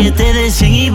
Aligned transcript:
billetes 0.00 0.34
de 0.34 0.50
100 0.50 0.74
y 0.74 0.90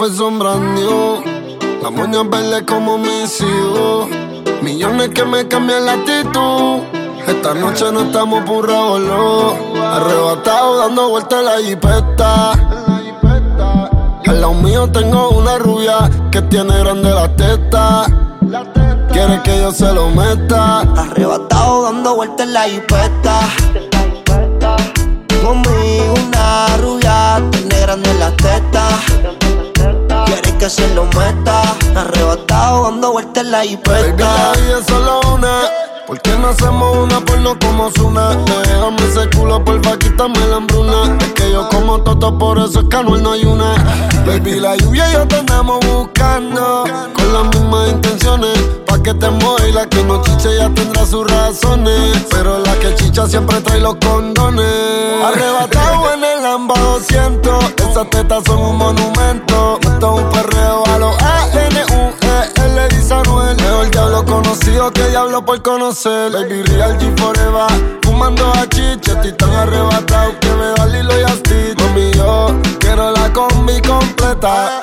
fue 0.00 0.10
sombra 0.14 0.54
new. 0.54 1.22
La 1.82 1.90
moña 1.90 2.22
verde 2.22 2.64
como 2.64 2.96
mis 2.96 3.38
hijos. 3.38 4.08
Millones 4.62 5.10
que 5.10 5.26
me 5.26 5.46
cambian 5.46 5.84
la 5.84 5.92
actitud. 5.92 6.78
Esta 7.26 7.52
noche 7.52 7.84
no 7.92 8.00
estamos 8.04 8.42
por 8.44 8.66
revolú. 8.66 9.52
Arrebatado 9.76 10.78
dando 10.78 11.10
vueltas 11.10 11.40
en 11.40 11.44
la 11.44 11.58
jipeta. 11.58 12.52
Al 14.26 14.40
lado 14.40 14.54
mío 14.54 14.90
tengo 14.90 15.32
una 15.32 15.58
rubia 15.58 16.08
que 16.32 16.40
tiene 16.40 16.78
grande 16.78 17.10
la 17.10 17.36
teta. 17.36 18.06
Quiere 19.12 19.42
que 19.42 19.58
yo 19.58 19.70
se 19.70 19.92
lo 19.92 20.08
meta. 20.08 20.78
Arrebatado 20.96 21.82
dando 21.82 22.14
vueltas 22.14 22.46
en 22.46 22.54
la 22.54 22.62
jipeta. 22.62 23.40
Conmigo 25.44 26.14
una 26.26 26.76
rubia, 26.78 27.42
tiene 27.50 27.80
grande 27.80 28.14
la 28.14 28.30
teta. 28.36 28.88
Que 30.60 30.68
se 30.68 30.94
lo 30.94 31.04
meta. 31.04 31.62
Arrebatado 31.96 32.82
dando 32.90 33.12
vueltas 33.12 33.44
en 33.44 33.50
la 33.50 33.58
Baby, 33.60 33.68
jipeta. 33.70 34.12
la 34.18 34.78
es 34.78 34.86
solo 34.86 35.20
una. 35.32 35.62
¿Por 36.06 36.20
qué 36.20 36.36
no 36.36 36.48
hacemos 36.48 36.98
una 36.98 37.18
porno 37.24 37.58
como 37.58 37.90
Zuna? 37.92 38.36
Déjame 38.64 38.98
ese 39.08 39.30
culo, 39.30 39.64
porfa, 39.64 39.96
quítame 39.96 40.38
la 40.48 40.56
hambruna. 40.56 41.16
Es 41.18 41.32
que 41.32 41.50
yo 41.50 41.66
como 41.70 42.02
toto, 42.02 42.36
por 42.36 42.58
eso 42.58 42.80
es 42.80 42.88
que 42.90 43.02
no 43.02 43.32
hay 43.32 43.44
una. 43.44 43.72
Baby, 44.26 44.60
la 44.60 44.76
lluvia 44.76 45.08
y 45.08 45.12
yo 45.14 45.26
te 45.28 45.36
andamos 45.36 45.80
buscando. 45.86 46.84
Con 47.14 47.32
las 47.32 47.44
mismas 47.56 47.88
intenciones. 47.92 48.58
Pa' 48.86 49.02
que 49.02 49.14
te 49.14 49.28
y 49.66 49.72
la 49.72 49.86
que 49.86 50.04
no 50.04 50.20
chiche 50.20 50.58
ya 50.58 50.68
tendrá 50.74 51.06
sus 51.06 51.26
razones. 51.26 52.26
Pero 52.30 52.58
la 52.58 52.74
que 52.80 52.94
chicha 52.96 53.26
siempre 53.26 53.62
trae 53.62 53.80
los 53.80 53.94
condones. 53.94 54.66
Arrebatado 55.24 56.12
en 56.12 56.22
el 56.24 56.42
Lamba 56.42 56.78
200. 56.78 57.64
Esas 57.88 58.10
tetas 58.10 58.44
son 58.44 58.58
un 58.58 58.76
monumento. 58.76 59.80
Un 60.02 60.30
perreo 60.30 60.82
a 60.86 60.98
los 60.98 61.14
A-N-U-E-L, 61.22 62.88
dice 62.88 63.12
Anuel. 63.14 63.54
Mejor 63.56 63.90
diablo 63.90 64.24
conocido 64.24 64.90
que 64.92 65.06
diablo 65.08 65.44
por 65.44 65.60
conocer. 65.60 66.32
Baby, 66.32 66.62
real 66.62 66.98
G 66.98 67.14
forever. 67.18 68.00
Fumando 68.02 68.50
a 68.50 68.66
chiche, 68.68 69.12
estoy 69.12 69.32
tan 69.32 69.50
arrebatado 69.50 70.40
que 70.40 70.48
me 70.48 70.66
da 70.76 70.86
Lilo 70.86 71.12
y 71.20 71.30
Stitch. 71.36 71.78
Mami, 71.80 72.10
quiero 72.78 73.10
la 73.10 73.30
combi 73.32 73.80
completa. 73.82 74.82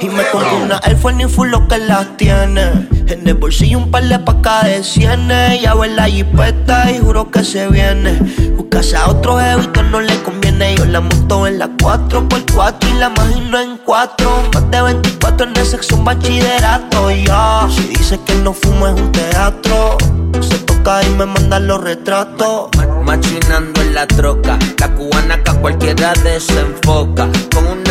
Y 0.00 0.08
me 0.08 0.22
compro 0.30 0.56
una 0.62 0.80
Force 1.00 1.16
ni 1.16 1.24
full 1.24 1.48
lo 1.48 1.66
que 1.68 1.78
las 1.78 2.16
tiene. 2.16 2.88
En 3.06 3.26
el 3.26 3.34
bolsillo 3.34 3.78
un 3.78 3.90
par 3.90 4.04
de 4.04 4.18
pacas 4.18 4.64
de 4.64 4.84
cienes. 4.84 5.60
Ya 5.60 5.72
en 5.72 5.96
la 5.96 6.04
jipeta 6.04 6.90
y 6.90 6.98
juro 6.98 7.30
que 7.30 7.44
se 7.44 7.68
viene. 7.68 8.18
Buscase 8.56 8.96
a 8.96 9.08
otro 9.08 9.38
jevito 9.38 9.82
no 9.84 10.00
le 10.00 10.22
conviene. 10.22 10.74
Yo 10.76 10.84
la 10.86 11.00
monto 11.00 11.46
en 11.46 11.58
la 11.58 11.68
4x4 11.68 12.90
y 12.90 12.98
la 12.98 13.08
imagino 13.08 13.58
en 13.60 13.78
4. 13.78 14.42
Más 14.52 14.70
de 14.70 14.82
24 14.82 15.46
en 15.46 15.56
el 15.56 15.94
un 15.94 16.04
bachillerato. 16.04 17.10
Ya, 17.10 17.68
si 17.70 17.82
dice 17.88 18.20
que 18.26 18.34
no 18.36 18.52
fumo 18.52 18.88
es 18.88 19.00
un 19.00 19.12
teatro. 19.12 19.96
Se 20.40 20.58
toca 20.58 21.02
y 21.04 21.10
me 21.10 21.26
manda 21.26 21.58
los 21.58 21.80
retratos. 21.80 22.68
Machinando 23.04 23.80
en 23.80 23.94
la 23.94 24.06
troca, 24.06 24.58
la 24.78 24.88
cubana 24.94 25.42
que 25.42 25.50
a 25.50 25.54
cualquiera 25.54 26.12
desenfoca. 26.24 27.28
Con 27.54 27.66
una 27.66 27.85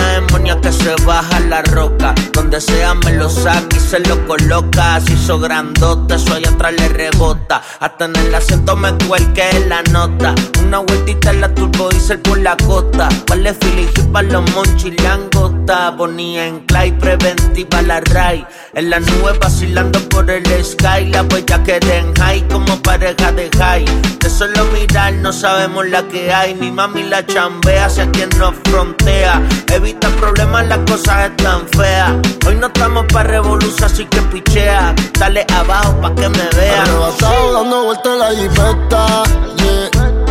que 0.62 0.72
se 0.72 0.96
baja 1.06 1.40
la 1.42 1.62
roca. 1.62 2.14
Donde 2.32 2.62
sea 2.62 2.94
me 2.94 3.14
lo 3.14 3.30
saca 3.30 3.76
y 3.76 3.80
se 3.80 4.00
lo 4.00 4.26
coloca. 4.28 5.00
Si 5.02 5.14
hizo 5.14 5.40
grandote, 5.40 6.16
eso 6.16 6.34
allá 6.34 6.50
atrás 6.50 6.74
le 6.74 6.88
rebota. 6.90 7.62
Hasta 7.80 8.06
en 8.06 8.16
el 8.16 8.36
asiento 8.36 8.76
me 8.76 8.94
cuelque 9.08 9.66
la 9.68 9.82
nota. 9.84 10.36
Una 10.66 10.80
vueltita 10.80 11.30
en 11.30 11.42
la 11.42 11.54
turbo 11.54 11.90
diesel 11.90 12.20
por 12.20 12.40
la 12.40 12.58
costa. 12.58 13.08
Vale 13.28 13.54
Philly 13.54 13.88
para 14.12 14.28
los 14.28 14.52
monchis 14.52 15.00
langota. 15.04 15.92
Bonía 15.92 16.48
en 16.48 16.60
clay, 16.62 16.92
preventiva 16.92 17.84
la 17.84 18.00
ray. 18.02 18.46
En 18.74 18.90
la 18.90 19.00
nube 19.00 19.38
vacilando 19.40 20.00
por 20.10 20.30
el 20.30 20.44
sky. 20.66 21.06
La 21.12 21.22
huella 21.22 21.64
que 21.64 21.80
den 21.80 22.14
high 22.16 22.48
como 22.48 22.82
pareja 22.82 23.32
de 23.32 23.50
high. 23.58 23.86
De 24.20 24.30
solo 24.30 24.66
mirar 24.74 25.14
no 25.14 25.32
sabemos 25.32 25.88
la 25.88 26.02
que 26.08 26.34
hay. 26.34 26.56
Mi 26.56 26.72
mami 26.72 27.04
la 27.04 27.24
chambea 27.26 27.86
hacia 27.86 28.10
quien 28.10 28.30
nos 28.40 28.56
frontea. 28.64 29.42
Evita 29.72 30.10
problemas, 30.10 30.68
las 30.68 30.80
cosas 30.80 31.30
están 31.30 31.68
feas. 31.70 32.14
Hoy 32.48 32.56
no 32.56 32.68
estamos 32.68 33.06
para 33.14 33.30
revolución, 33.30 33.84
así 33.84 34.06
que 34.06 34.22
pichea. 34.24 34.96
Dale 35.20 35.46
abajo 35.54 36.02
pa' 36.02 36.16
que 36.16 36.28
me 36.28 36.50
vean. 36.58 36.82
Arrebatado 36.82 37.54
dando 37.54 37.84
vueltas 37.84 38.18
la 38.18 38.30
jipeta. 38.32 39.24
Yeah. 39.58 40.25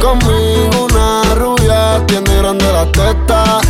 Conmigo 0.00 0.84
una 0.84 1.34
rubia 1.34 2.04
tiene 2.06 2.36
grande 2.36 2.72
la 2.72 2.86
teta. 2.92 3.60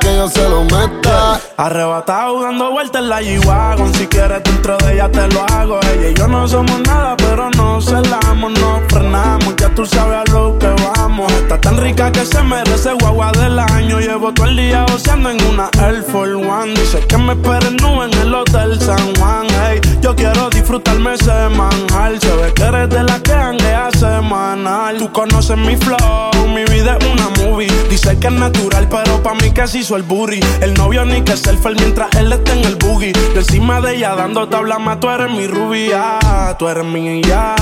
Que 0.00 0.16
yo 0.16 0.28
se 0.28 0.48
lo 0.48 0.62
meta. 0.64 1.40
Arrebatado 1.56 2.42
dando 2.42 2.70
vueltas 2.70 3.02
en 3.02 3.08
la 3.08 3.20
G-Wagon. 3.20 3.92
Si 3.94 4.06
quieres 4.06 4.42
dentro 4.44 4.76
de 4.78 4.94
ella 4.94 5.10
te 5.10 5.26
lo 5.28 5.42
hago. 5.42 5.80
Ella 5.80 6.10
y 6.10 6.14
yo 6.14 6.28
no 6.28 6.46
somos 6.46 6.80
nada 6.80 7.16
pero 7.16 7.50
nos 7.50 7.84
celamos 7.84 8.52
Nos 8.60 8.80
frenamos, 8.88 9.56
ya 9.56 9.68
tú 9.70 9.84
sabes 9.86 10.18
a 10.18 10.32
lo 10.32 10.58
que 10.58 10.68
vamos. 10.68 11.32
Está 11.32 11.60
tan 11.60 11.76
rica 11.78 12.12
que 12.12 12.24
se 12.24 12.42
merece 12.42 12.92
guagua 12.92 13.32
del 13.32 13.58
año. 13.58 13.98
Llevo 13.98 14.32
todo 14.32 14.46
el 14.46 14.56
día 14.56 14.84
oceando 14.94 15.30
en 15.30 15.44
una 15.46 15.70
Air 15.82 16.02
Force 16.02 16.34
One. 16.34 16.74
Dice 16.74 17.00
que 17.06 17.18
me 17.18 17.32
esperen 17.32 17.76
nube 17.76 18.06
en 18.06 18.14
el 18.14 18.34
Hotel 18.34 18.80
San 18.80 19.16
Juan. 19.16 19.46
Hey, 19.64 19.80
yo 20.00 20.14
quiero 20.14 20.48
disfrutarme 20.50 21.16
semanal 21.18 22.20
Se 22.20 22.34
ve 22.36 22.52
que 22.54 22.62
eres 22.62 22.90
de 22.90 23.02
la 23.02 23.20
que 23.20 23.32
hanguea 23.32 23.90
semanal. 23.92 24.98
Tú 24.98 25.10
conoces 25.12 25.56
mi 25.56 25.76
flow, 25.76 26.46
mi 26.54 26.64
vida 26.64 26.98
es 27.00 27.06
una 27.06 27.28
movie. 27.42 27.70
Dice 27.88 28.18
que 28.18 28.28
es 28.28 28.32
natural 28.32 28.88
pero 28.88 29.22
pa' 29.22 29.34
mí 29.34 29.50
que 29.50 29.66
se 29.66 29.78
El 29.90 30.74
novio 30.74 31.06
ni 31.06 31.22
que 31.22 31.34
selfie 31.34 31.74
mientras 31.74 32.14
él 32.16 32.30
está 32.30 32.52
en 32.52 32.64
el 32.66 32.76
boogie. 32.76 33.12
Yo 33.32 33.40
encima 33.40 33.80
de 33.80 33.96
ella 33.96 34.14
dando 34.14 34.46
tabla 34.46 34.78
más 34.78 35.00
Tú 35.00 35.08
eres 35.08 35.30
mi 35.30 35.46
rubia, 35.46 36.18
tú 36.58 36.68
eres 36.68 36.84
mi 36.84 37.22
ya. 37.22 37.54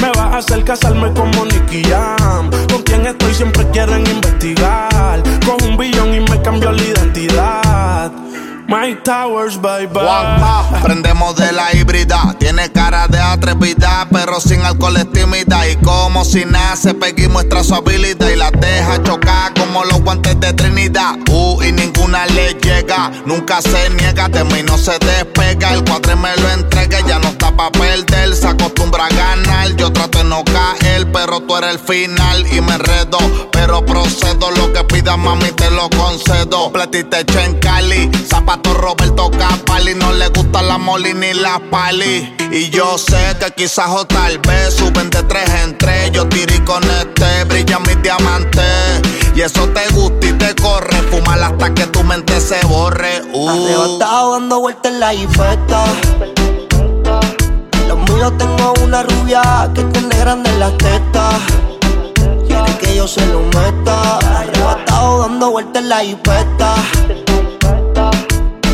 Me 0.00 0.08
vas 0.08 0.18
a 0.34 0.38
hacer 0.38 0.64
casarme 0.64 1.12
como 1.12 1.44
Nicky 1.44 1.82
Jam. 1.84 2.50
Con 2.72 2.82
quien 2.82 3.06
estoy 3.06 3.34
siempre 3.34 3.66
quieren 3.72 4.06
investigar. 4.06 5.22
Con 5.44 5.68
un 5.68 5.76
billón 5.76 6.14
y 6.14 6.20
me 6.20 6.40
cambió 6.40 6.72
la 6.72 6.82
identidad 6.82 8.12
My 8.68 8.96
Towers, 9.04 9.60
baby 9.60 9.86
Juanma, 9.92 10.80
prendemos 10.82 11.36
de 11.36 11.52
la 11.52 11.72
híbrida. 11.72 12.34
Tiene 12.40 12.72
cara 12.72 13.06
de 13.06 13.20
atrevida, 13.20 14.08
pero 14.10 14.40
sin 14.40 14.60
alcohol 14.60 14.96
es 14.96 15.08
tímida. 15.12 15.68
Y 15.68 15.76
como 15.76 16.24
si 16.24 16.44
nace, 16.44 16.92
Peggy 16.92 17.28
muestra 17.28 17.62
su 17.62 17.76
habilidad 17.76 18.28
y 18.28 18.34
la 18.34 18.50
deja 18.50 19.00
chocar 19.04 19.54
como 19.54 19.84
los 19.84 20.02
guantes 20.02 20.40
de 20.40 20.52
Trinidad. 20.52 21.14
Uh, 21.30 21.62
y 21.62 21.70
ninguna 21.70 22.26
le 22.26 22.54
llega, 22.54 23.12
nunca 23.24 23.62
se 23.62 23.88
niega, 23.90 24.28
de 24.28 24.42
mí 24.42 24.64
no 24.64 24.76
se 24.76 24.98
despega. 24.98 25.72
El 25.72 25.84
cuadre 25.84 26.16
me 26.16 26.36
lo 26.36 26.50
entrega, 26.50 26.98
ya 27.06 27.20
no 27.20 27.28
está 27.28 27.56
pa' 27.56 27.70
perder. 27.70 28.34
Se 28.34 28.48
acostumbra 28.48 29.06
a 29.06 29.10
ganar, 29.10 29.76
yo 29.76 29.92
trato 29.92 30.18
de 30.18 30.24
no 30.24 30.42
caer, 30.42 31.10
pero 31.12 31.40
tú 31.40 31.56
eres 31.56 31.70
el 31.70 31.78
final 31.78 32.44
y 32.52 32.60
me 32.60 32.74
enredo. 32.74 33.18
Pero 33.52 33.86
procedo, 33.86 34.50
lo 34.50 34.72
que 34.72 34.82
pidas, 34.82 35.16
mami, 35.16 35.52
te 35.52 35.70
lo 35.70 35.88
concedo. 35.90 36.72
Platita 36.72 37.20
hecha 37.20 37.44
en 37.44 37.58
Cali, 37.60 38.10
zapato 38.28 38.55
Roberto 38.64 39.30
Capali. 39.30 39.94
No 39.94 40.12
le 40.12 40.28
gusta 40.28 40.62
la 40.62 40.78
moli 40.78 41.14
ni 41.14 41.32
la 41.34 41.60
pali. 41.70 42.34
Y 42.50 42.70
yo 42.70 42.98
sé 42.98 43.36
que 43.40 43.50
quizás 43.52 43.88
o 43.90 44.06
tal 44.06 44.38
vez 44.38 44.74
suben 44.74 45.10
de 45.10 45.22
tres 45.24 45.48
en 45.64 45.76
tres. 45.78 46.10
Yo 46.12 46.28
tiré 46.28 46.64
con 46.64 46.82
este, 46.84 47.44
brilla 47.44 47.78
mis 47.80 48.00
diamantes. 48.02 49.02
Y 49.34 49.42
eso 49.42 49.68
te 49.68 49.86
gusta 49.92 50.26
y 50.26 50.32
te 50.32 50.54
corre. 50.54 50.96
Fumar 51.10 51.42
hasta 51.42 51.74
que 51.74 51.86
tu 51.86 52.02
mente 52.04 52.40
se 52.40 52.64
borre. 52.66 53.22
Uh. 53.32 53.98
Dando 53.98 54.60
vueltas 54.60 54.92
en 54.92 55.00
la 55.00 55.12
jipeta. 55.12 55.84
Los 57.88 57.98
míos 57.98 58.32
tengo 58.38 58.74
una 58.82 59.02
rubia 59.02 59.70
que 59.74 59.82
tiene 59.84 60.16
grande 60.16 60.50
las 60.58 60.76
tetas. 60.78 61.34
Quiere 62.46 62.78
que 62.78 62.96
yo 62.96 63.06
se 63.06 63.26
lo 63.26 63.40
meta. 63.40 64.18
Arrebatado 64.38 65.20
dando 65.20 65.50
vueltas 65.50 65.82
en 65.82 65.88
la 65.88 65.98
jipeta. 66.00 66.74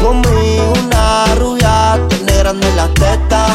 Conmigo 0.02 0.72
una 0.84 1.34
rubia 1.36 2.00
tiene 2.08 2.36
grande 2.38 2.66
las 2.74 2.92
tetas. 2.94 3.52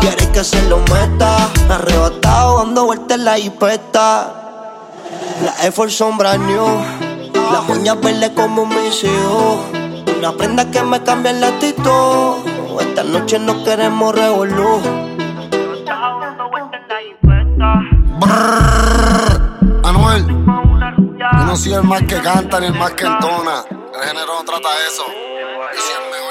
Quiere 0.00 0.32
que 0.32 0.42
se 0.42 0.62
lo 0.68 0.78
meta. 0.78 1.50
Arrebatado 1.68 2.64
dando 2.64 2.86
vueltas 2.86 3.18
en 3.18 3.24
la 3.26 3.36
jipeta. 3.36 4.34
La 5.44 5.66
Air 5.66 5.90
son 5.90 6.16
new. 6.16 6.66
Las 7.52 7.68
uñas 7.68 8.00
verdes 8.00 8.30
como 8.30 8.64
mis 8.64 9.04
hijos. 9.04 9.58
Una 10.18 10.32
prenda 10.32 10.70
que 10.70 10.82
me 10.82 11.02
cambia 11.02 11.32
la 11.34 11.48
actitud. 11.48 12.38
Esta 12.80 13.04
noche 13.04 13.38
no 13.38 13.62
queremos 13.62 14.14
revolú. 14.14 14.80
Anuel, 19.82 20.24
yo 21.20 21.44
no 21.44 21.56
soy 21.56 21.72
el 21.74 21.82
más 21.82 22.02
que 22.02 22.18
canta 22.20 22.60
ni 22.60 22.66
el 22.66 22.74
más 22.74 22.92
que 22.92 23.04
entona. 23.04 23.64
El 23.68 24.08
género 24.08 24.34
no 24.38 24.44
trata 24.44 24.68
eso. 24.88 25.04
Soy 25.04 25.94
el 25.96 26.10
mejor. 26.10 26.30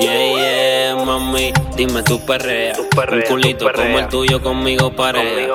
Yeah, 0.00 0.18
yeah, 0.34 0.71
mami, 1.18 1.52
dime 1.76 2.02
tu 2.02 2.18
perrea. 2.24 2.72
Un 3.12 3.22
culito 3.22 3.66
como 3.74 3.98
el 3.98 4.08
tuyo 4.08 4.42
conmigo 4.42 4.90
parea. 4.94 5.48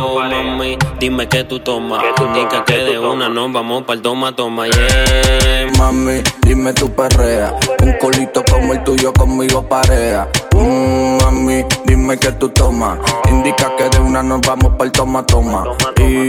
Oh, 0.00 0.20
mami, 0.20 0.76
dime 0.98 1.28
que 1.28 1.44
tú 1.44 1.58
tomas. 1.60 2.02
Indica 2.20 2.64
que 2.64 2.76
de 2.76 2.98
una 2.98 3.28
no 3.28 3.50
vamos 3.50 3.84
para 3.84 3.94
el 3.96 4.02
toma, 4.02 4.34
toma, 4.34 4.66
yeah. 4.66 5.70
Mami, 5.78 6.22
dime 6.42 6.72
tu 6.74 6.90
perrea. 6.94 7.54
Un 7.82 7.92
culito 7.94 8.42
como 8.50 8.74
el 8.74 8.84
tuyo 8.84 9.12
conmigo 9.12 9.66
parea. 9.66 10.28
Mm, 10.54 11.22
mami, 11.22 11.64
dime 11.86 12.18
que 12.18 12.32
tú 12.32 12.48
tomas. 12.50 12.98
Indica 13.30 13.74
que 13.76 13.88
de 13.88 13.98
una 13.98 14.22
nos 14.22 14.40
vamos 14.42 14.72
para 14.72 14.84
el 14.84 14.92
toma, 14.92 15.24
toma. 15.24 15.64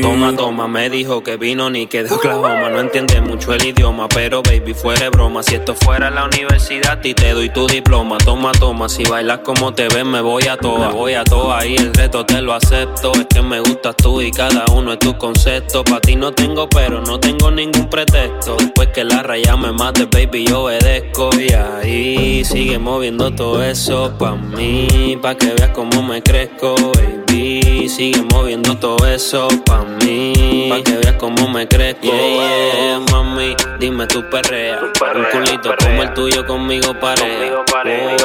Toma, 0.02 0.36
toma, 0.36 0.68
me 0.68 0.90
dijo 0.90 1.22
que 1.22 1.36
vino 1.38 1.70
ni 1.70 1.88
que 1.88 2.04
de 2.04 2.14
Oklahoma. 2.14 2.70
No 2.70 2.80
entiende 2.80 3.20
mucho 3.20 3.54
el 3.54 3.66
idioma, 3.66 4.08
pero 4.08 4.42
baby, 4.42 4.74
fuera 4.74 5.10
broma. 5.10 5.44
Si 5.44 5.56
esto 5.56 5.76
fuera 5.76 6.10
la 6.10 6.26
universidad, 6.26 7.04
y 7.04 7.14
te 7.14 7.34
doy 7.34 7.50
tu 7.50 7.68
diploma. 7.68 8.18
Toma, 8.20 8.53
toma, 8.54 8.90
si 8.90 9.04
bailas 9.04 9.40
como 9.40 9.74
te 9.74 9.88
ves, 9.90 10.06
me 10.06 10.22
voy 10.22 10.48
a 10.48 10.58
toa. 10.58 10.88
Me 10.88 10.94
voy 10.94 11.14
a 11.14 11.24
toa 11.24 11.66
y 11.66 11.76
el 11.76 11.94
reto 11.94 12.26
te 12.26 12.42
lo 12.42 12.54
acepto. 12.54 13.12
Es 13.14 13.28
que 13.28 13.42
me 13.42 13.60
gustas 13.60 13.96
tú 13.98 14.22
y 14.22 14.32
cada 14.32 14.66
uno 14.74 14.94
es 14.94 15.00
tu 15.00 15.18
concepto. 15.18 15.84
Pa' 15.84 16.00
ti 16.00 16.16
no 16.16 16.32
tengo, 16.32 16.68
pero 16.70 17.02
no 17.02 17.20
tengo 17.20 17.52
ningún 17.52 17.90
pretexto. 17.90 18.56
Después 18.58 18.90
que 18.90 19.04
la 19.04 19.24
raya 19.24 19.56
me 19.58 19.72
mate, 19.72 20.06
baby, 20.06 20.46
yo 20.46 20.64
obedezco. 20.64 21.30
Y 21.38 21.54
ahí 21.54 22.46
sigue 22.46 22.80
moviendo 22.80 23.34
todo 23.34 23.64
eso 23.64 24.14
pa' 24.18 24.36
mí, 24.36 25.18
pa' 25.22 25.36
que 25.36 25.54
veas 25.54 25.70
cómo 25.70 26.02
me 26.02 26.22
crezco, 26.22 26.76
baby. 26.96 27.90
Sigue 27.90 28.24
moviendo 28.32 28.78
todo 28.78 29.06
eso 29.08 29.48
pa' 29.66 29.84
mí, 29.84 30.68
pa' 30.70 30.82
que 30.84 30.98
veas 30.98 31.16
cómo 31.18 31.48
me 31.50 31.68
crezco. 31.68 32.02
Yeah, 32.04 33.00
mami, 33.12 33.56
dime 33.80 34.08
tu 34.08 34.28
perrea. 34.30 34.80
Un 35.16 35.24
culito 35.32 35.76
como 35.80 36.04
el 36.04 36.14
tuyo 36.14 36.46
conmigo 36.46 36.94
parea. 37.00 37.64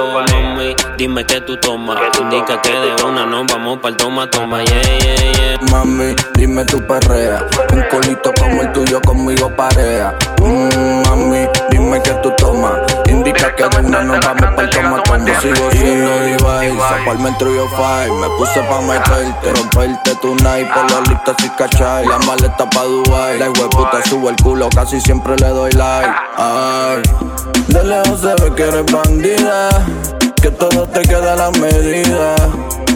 Oh, 0.00 0.17
mami, 0.26 0.74
dime 0.96 1.24
que 1.24 1.40
tú 1.40 1.56
tomas. 1.58 1.98
Indica 2.20 2.60
que 2.60 2.70
de 2.70 3.04
una 3.04 3.26
no 3.26 3.44
vamos 3.46 3.78
para 3.78 3.90
el 3.90 3.96
toma, 3.96 4.28
toma, 4.30 4.62
yeah, 4.64 4.82
yeah, 4.82 5.32
yeah. 5.32 5.58
Mami, 5.70 6.14
dime 6.34 6.64
tu 6.64 6.84
perrea. 6.86 7.46
Un 7.72 7.82
culito 7.90 8.32
como 8.38 8.62
el 8.62 8.72
tuyo 8.72 9.00
conmigo 9.02 9.50
parea. 9.56 10.16
Mm, 10.40 11.08
mami, 11.08 11.48
dime 11.70 12.00
que 12.02 12.12
tú 12.22 12.32
tomas. 12.38 12.78
Indica 13.08 13.54
que 13.54 13.64
de 13.64 13.86
una 13.86 14.02
no 14.02 14.14
vamos 14.20 14.54
para 14.54 14.62
el 14.62 14.70
toma, 14.70 15.02
toma. 15.02 15.40
Sigo 15.40 15.70
siendo 15.70 16.10
device, 16.20 16.82
apartment 17.02 17.38
yo 17.40 17.68
five. 17.68 18.12
Me 18.20 18.28
puse 18.36 18.60
pa' 18.62 18.80
meterte, 18.80 19.52
romperte 19.52 20.14
tu 20.16 20.34
night. 20.36 20.68
Por 20.72 20.90
la 20.90 21.00
lista 21.08 21.34
si 21.38 21.48
cachai. 21.50 22.06
La 22.06 22.18
maleta 22.18 22.68
pa' 22.70 22.84
Dubai. 22.84 23.38
La 23.38 23.46
puta 23.52 24.02
sube 24.04 24.30
el 24.30 24.36
culo, 24.36 24.68
casi 24.70 25.00
siempre 25.00 25.36
le 25.36 25.48
doy 25.48 25.72
like. 25.72 26.14
Ay, 26.36 27.02
de 27.68 27.84
lejos 27.84 28.20
se 28.20 28.28
ve 28.42 28.54
que 28.54 28.62
eres 28.62 28.84
bandida. 28.92 29.68
Que 30.42 30.50
todo 30.50 30.86
te 30.88 31.02
queda 31.02 31.32
a 31.32 31.36
la 31.36 31.50
medida. 31.50 32.36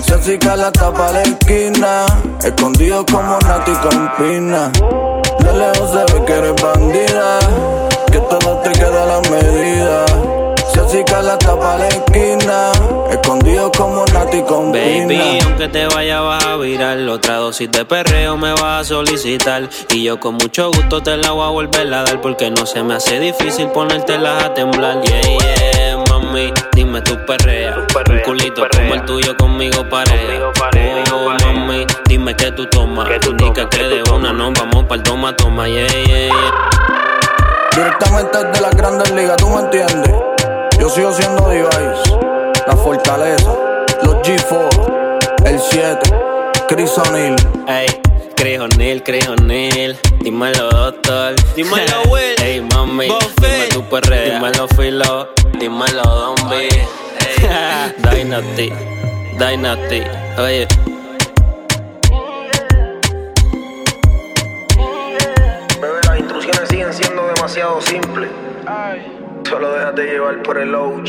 Se 0.04 0.14
así 0.14 0.38
la 0.38 0.70
tapa 0.72 1.12
la 1.12 1.22
esquina. 1.22 2.06
Escondido 2.42 3.04
como 3.06 3.38
Nati 3.40 3.72
con 3.72 4.12
pina. 4.16 4.70
De 5.38 5.52
lejos 5.52 5.90
se 5.90 6.12
ve 6.12 6.24
que 6.24 6.32
eres 6.32 6.62
bandida. 6.62 7.38
Que 8.10 8.18
todo 8.18 8.58
te 8.58 8.72
queda 8.72 9.02
a 9.02 9.06
la 9.06 9.20
medida. 9.30 10.51
Así 10.92 11.02
la 11.22 11.38
tapa 11.38 11.78
la 11.78 11.88
esquina. 11.88 12.70
Escondido 13.10 13.72
como 13.72 14.04
Nati 14.12 14.42
con 14.42 14.72
Baby, 14.72 15.38
aunque 15.42 15.66
te 15.68 15.86
vaya 15.86 16.20
vas 16.20 16.44
a 16.44 16.56
virar. 16.56 16.98
Otra 17.08 17.36
dosis 17.36 17.70
de 17.70 17.86
perreo 17.86 18.36
me 18.36 18.52
vas 18.52 18.82
a 18.82 18.84
solicitar. 18.84 19.70
Y 19.88 20.04
yo 20.04 20.20
con 20.20 20.34
mucho 20.34 20.70
gusto 20.70 21.02
te 21.02 21.16
la 21.16 21.30
voy 21.30 21.46
a 21.46 21.48
volver 21.48 21.94
a 21.94 22.02
dar 22.02 22.20
Porque 22.20 22.50
no 22.50 22.66
se 22.66 22.82
me 22.82 22.92
hace 22.92 23.18
difícil 23.20 23.68
ponértelas 23.68 24.44
a 24.44 24.52
temblar. 24.52 25.00
Yeah, 25.00 25.22
yeah, 25.22 26.04
mami, 26.10 26.52
dime 26.74 27.00
tu 27.00 27.24
perrea. 27.24 27.86
Un 28.10 28.18
culito 28.18 28.66
como 28.76 28.92
el 28.92 29.04
tuyo 29.06 29.34
conmigo 29.38 29.88
parea. 29.88 30.52
Oh, 31.10 31.30
mami, 31.42 31.86
dime 32.04 32.36
que 32.36 32.52
tú 32.52 32.66
tomas. 32.66 33.08
Indica 33.26 33.66
que 33.70 33.82
de 33.82 34.02
una 34.12 34.34
no 34.34 34.52
vamos 34.52 34.84
para 34.84 34.96
el 34.96 35.02
toma, 35.02 35.34
toma 35.34 35.66
Yeah, 35.68 35.86
yeah, 35.88 36.04
yeah 36.06 36.68
Directamente 37.74 38.44
desde 38.44 38.60
las 38.60 38.76
grandes 38.76 39.10
ligas, 39.12 39.38
¿tú 39.38 39.48
me 39.48 39.62
entiendes? 39.62 40.31
Yo 40.82 40.88
sigo 40.88 41.12
siendo 41.12 41.48
device 41.48 42.18
la 42.66 42.76
fortaleza, 42.76 43.54
los 44.02 44.16
G4, 44.16 45.46
el 45.46 45.60
7, 45.60 46.10
Chris 46.66 46.98
O'Neill. 46.98 47.36
Ey, 47.68 47.86
Chris 48.34 48.58
O'Neill, 48.58 49.00
Chris 49.04 49.28
O'Neill, 49.28 49.96
dímelo 50.22 50.70
doctor, 50.70 51.36
dímelo 51.54 52.02
Will, 52.10 52.34
ey 52.42 52.60
mami, 52.62 53.06
dime 53.36 53.68
tu 53.72 53.84
perrea, 53.84 54.34
dímelo 54.34 54.66
Filo, 54.76 55.28
dímelo 55.56 56.02
Don 56.02 56.50
B, 56.50 56.68
Dynasty, 58.10 58.72
Dynasty, 59.38 60.02
oye. 60.36 60.66
Bebé, 65.80 66.00
las 66.08 66.18
instrucciones 66.18 66.68
siguen 66.68 66.92
siendo 66.92 67.28
demasiado 67.28 67.80
simples. 67.80 68.30
Solo 69.48 69.72
déjate 69.74 70.02
llevar 70.04 70.42
por 70.42 70.58
el 70.58 70.74
OG. 70.74 71.08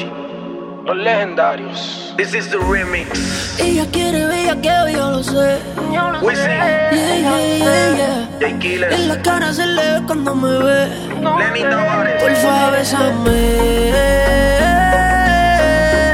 Los 0.86 0.98
legendarios. 0.98 2.14
This 2.18 2.34
is 2.34 2.50
the 2.50 2.58
remix. 2.58 3.58
Ella 3.60 3.86
quiere 3.92 4.26
bella 4.28 4.56
que 4.62 4.94
yo 4.94 5.12
lo 5.12 5.24
sé. 5.24 5.60
Yo 5.94 6.12
lo 6.12 6.20
sé. 6.30 6.36
Yeah, 6.36 6.92
yeah, 6.92 7.58
yeah, 7.58 7.96
yeah. 7.96 8.90
En 8.92 9.08
la 9.08 9.22
cara 9.22 9.54
se 9.54 9.66
le 9.66 9.94
ve 9.94 10.06
cuando 10.06 10.36
me 10.36 10.58
ve. 10.58 10.88
Lenny 11.40 11.62
Tavares. 11.62 12.22
Porfa, 12.22 12.72
bésame. 12.72 13.94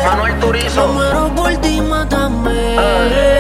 Manuel 0.06 0.40
Turizo. 0.40 0.88
Me 0.88 0.94
muero 0.94 1.36
por 1.36 1.58
ti, 1.58 1.82
mátame. 1.82 2.76
Ya 2.76 3.38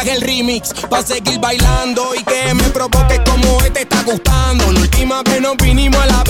traje 0.00 0.16
el 0.16 0.22
remix. 0.22 0.72
Pa' 0.88 1.02
seguir 1.02 1.38
bailando 1.40 2.14
y 2.14 2.22
que 2.24 2.54
me 2.54 2.64
provoque 2.70 3.22
como 3.24 3.60
este 3.62 3.82
está 3.82 4.02
gustando. 4.02 4.72
La 4.72 4.80
última 4.80 5.22
vez 5.22 5.40
nos 5.40 5.56
vinimos 5.56 6.00
a 6.00 6.06
la 6.06 6.24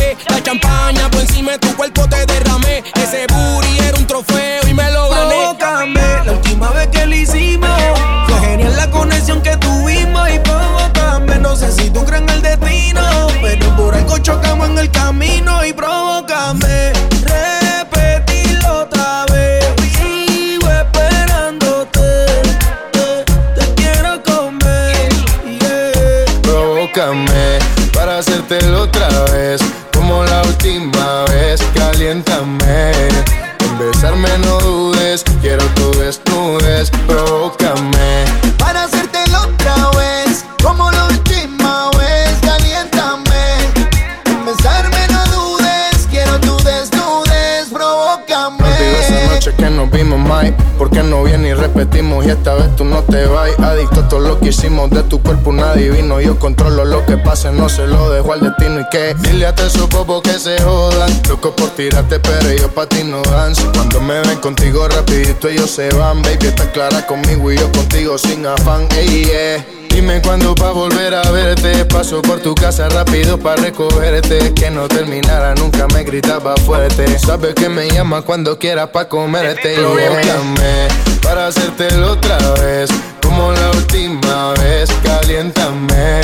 que 49.61 49.71
nos 49.71 49.91
vimos, 49.91 50.19
Mike. 50.19 50.57
Porque 50.79 51.03
no 51.03 51.23
viene 51.23 51.49
y 51.49 51.55
repetimos 51.55 52.25
y 52.25 52.31
esta 52.31 52.55
vez 52.55 52.75
tú 52.77 52.85
no 52.85 53.03
te 53.03 53.27
vas. 53.27 53.51
Adicto 53.59 54.01
a 54.01 54.09
todo 54.09 54.21
lo 54.21 54.41
que 54.41 54.49
hicimos 54.49 54.91
de 54.91 55.03
tu 55.03 55.21
cuerpo, 55.23 55.51
un 55.51 55.61
adivino. 55.61 56.21
Yo 56.21 56.39
controlo 56.39 56.85
lo 56.85 57.05
que 57.05 57.19
pase, 57.19 57.53
no 57.53 57.69
se 57.69 57.87
lo 57.87 58.11
dejo 58.11 58.33
al 58.33 58.41
destino. 58.41 58.81
Y 58.81 58.89
que 58.91 59.15
dile 59.21 59.47
a 59.47 59.51
esos 59.51 59.89
bobos 59.89 60.23
que 60.23 60.39
se 60.39 60.61
jodan. 60.63 61.11
Loco 61.29 61.55
por 61.55 61.71
tirarte, 61.71 62.19
pero 62.19 62.49
ellos 62.49 62.71
pa' 62.75 62.87
ti 62.87 63.05
no 63.05 63.23
dan. 63.23 63.55
Cuando 63.75 64.01
me 64.01 64.21
ven 64.21 64.39
contigo 64.39 64.89
rapidito 64.89 65.49
ellos 65.49 65.71
se 65.71 65.91
van. 65.91 66.23
Baby, 66.23 66.47
está 66.47 66.71
clara 66.73 67.07
conmigo 67.07 67.53
y 67.53 67.59
yo 67.59 67.71
contigo 67.73 68.17
sin 68.17 68.47
afán. 68.47 68.89
Ey, 68.97 69.27
yeah. 69.27 69.80
Dime 69.91 70.23
cuándo 70.23 70.55
pa' 70.55 70.71
volver 70.71 71.15
a 71.15 71.31
verte. 71.31 71.85
Paso 71.85 72.23
por 72.23 72.41
tu 72.41 72.55
casa 72.55 72.89
rápido 72.89 73.39
pa' 73.39 73.57
recogerte. 73.57 74.55
Que 74.55 74.71
no 74.71 74.89
terminara, 74.89 75.55
nunca 75.55 75.87
me 75.89 76.05
gritaba 76.05 76.55
fuerte. 76.57 77.19
Sabes 77.19 77.55
que 77.55 77.69
me 77.69 77.89
llama 77.91 78.23
cuando 78.23 78.59
quieras 78.59 78.89
pa' 78.89 79.09
comerte. 79.09 79.75
Y 79.75 79.81
búscame 79.81 80.89
para 81.23 81.49
hacértelo 81.49 82.13
otra 82.13 82.39
vez. 82.63 82.91
Como 83.23 83.53
la 83.53 83.71
última 83.71 84.55
vez, 84.55 84.89
caliéntame. 85.03 86.21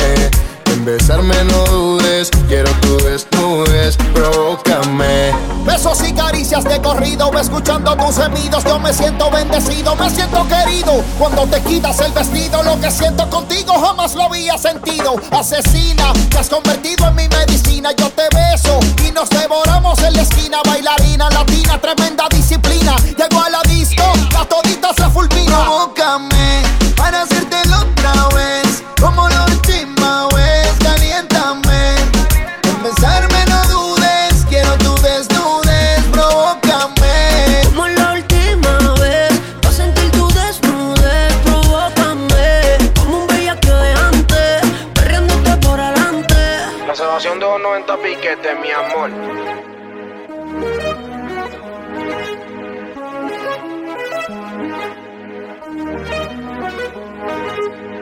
En 0.71 0.85
besarme 0.85 1.35
no 1.45 1.65
dudes, 1.65 2.29
quiero 2.47 2.69
tu 2.81 2.97
provócame. 4.13 5.31
Besos 5.65 6.01
y 6.07 6.13
caricias 6.13 6.63
de 6.63 6.81
corrido, 6.81 7.31
escuchando 7.39 7.95
tus 7.95 8.17
gemidos, 8.17 8.63
yo 8.63 8.79
me 8.79 8.93
siento 8.93 9.29
bendecido, 9.29 9.95
me 9.95 10.09
siento 10.09 10.45
querido. 10.47 11.03
Cuando 11.17 11.45
te 11.47 11.61
quitas 11.61 11.99
el 12.01 12.11
vestido, 12.11 12.63
lo 12.63 12.79
que 12.79 12.91
siento 12.91 13.29
contigo 13.29 13.73
jamás 13.79 14.15
lo 14.15 14.23
había 14.23 14.57
sentido. 14.57 15.15
Asesina, 15.31 16.13
te 16.29 16.37
has 16.37 16.49
convertido 16.49 17.07
en 17.07 17.15
mi 17.15 17.27
medicina, 17.27 17.91
yo 17.97 18.09
te 18.11 18.27
beso 18.35 18.79
y 19.07 19.11
nos 19.11 19.29
devoramos 19.29 19.99
en 19.99 20.13
la 20.13 20.21
esquina. 20.21 20.57
Bailarina 20.65 21.29
latina, 21.29 21.79
tremenda 21.79 22.27
disciplina. 22.29 22.95
Llego 23.17 23.41
a 23.41 23.49
la 23.49 23.61
disco, 23.63 24.03
la 24.31 24.45
todita 24.45 24.93
se 24.93 25.09
fulmina. 25.09 25.63
Provócame 25.63 26.63
para 26.95 27.21
hacértelo 27.21 27.77
otra 27.79 28.27
vez, 28.35 28.83
como 28.99 29.27
la 29.29 29.36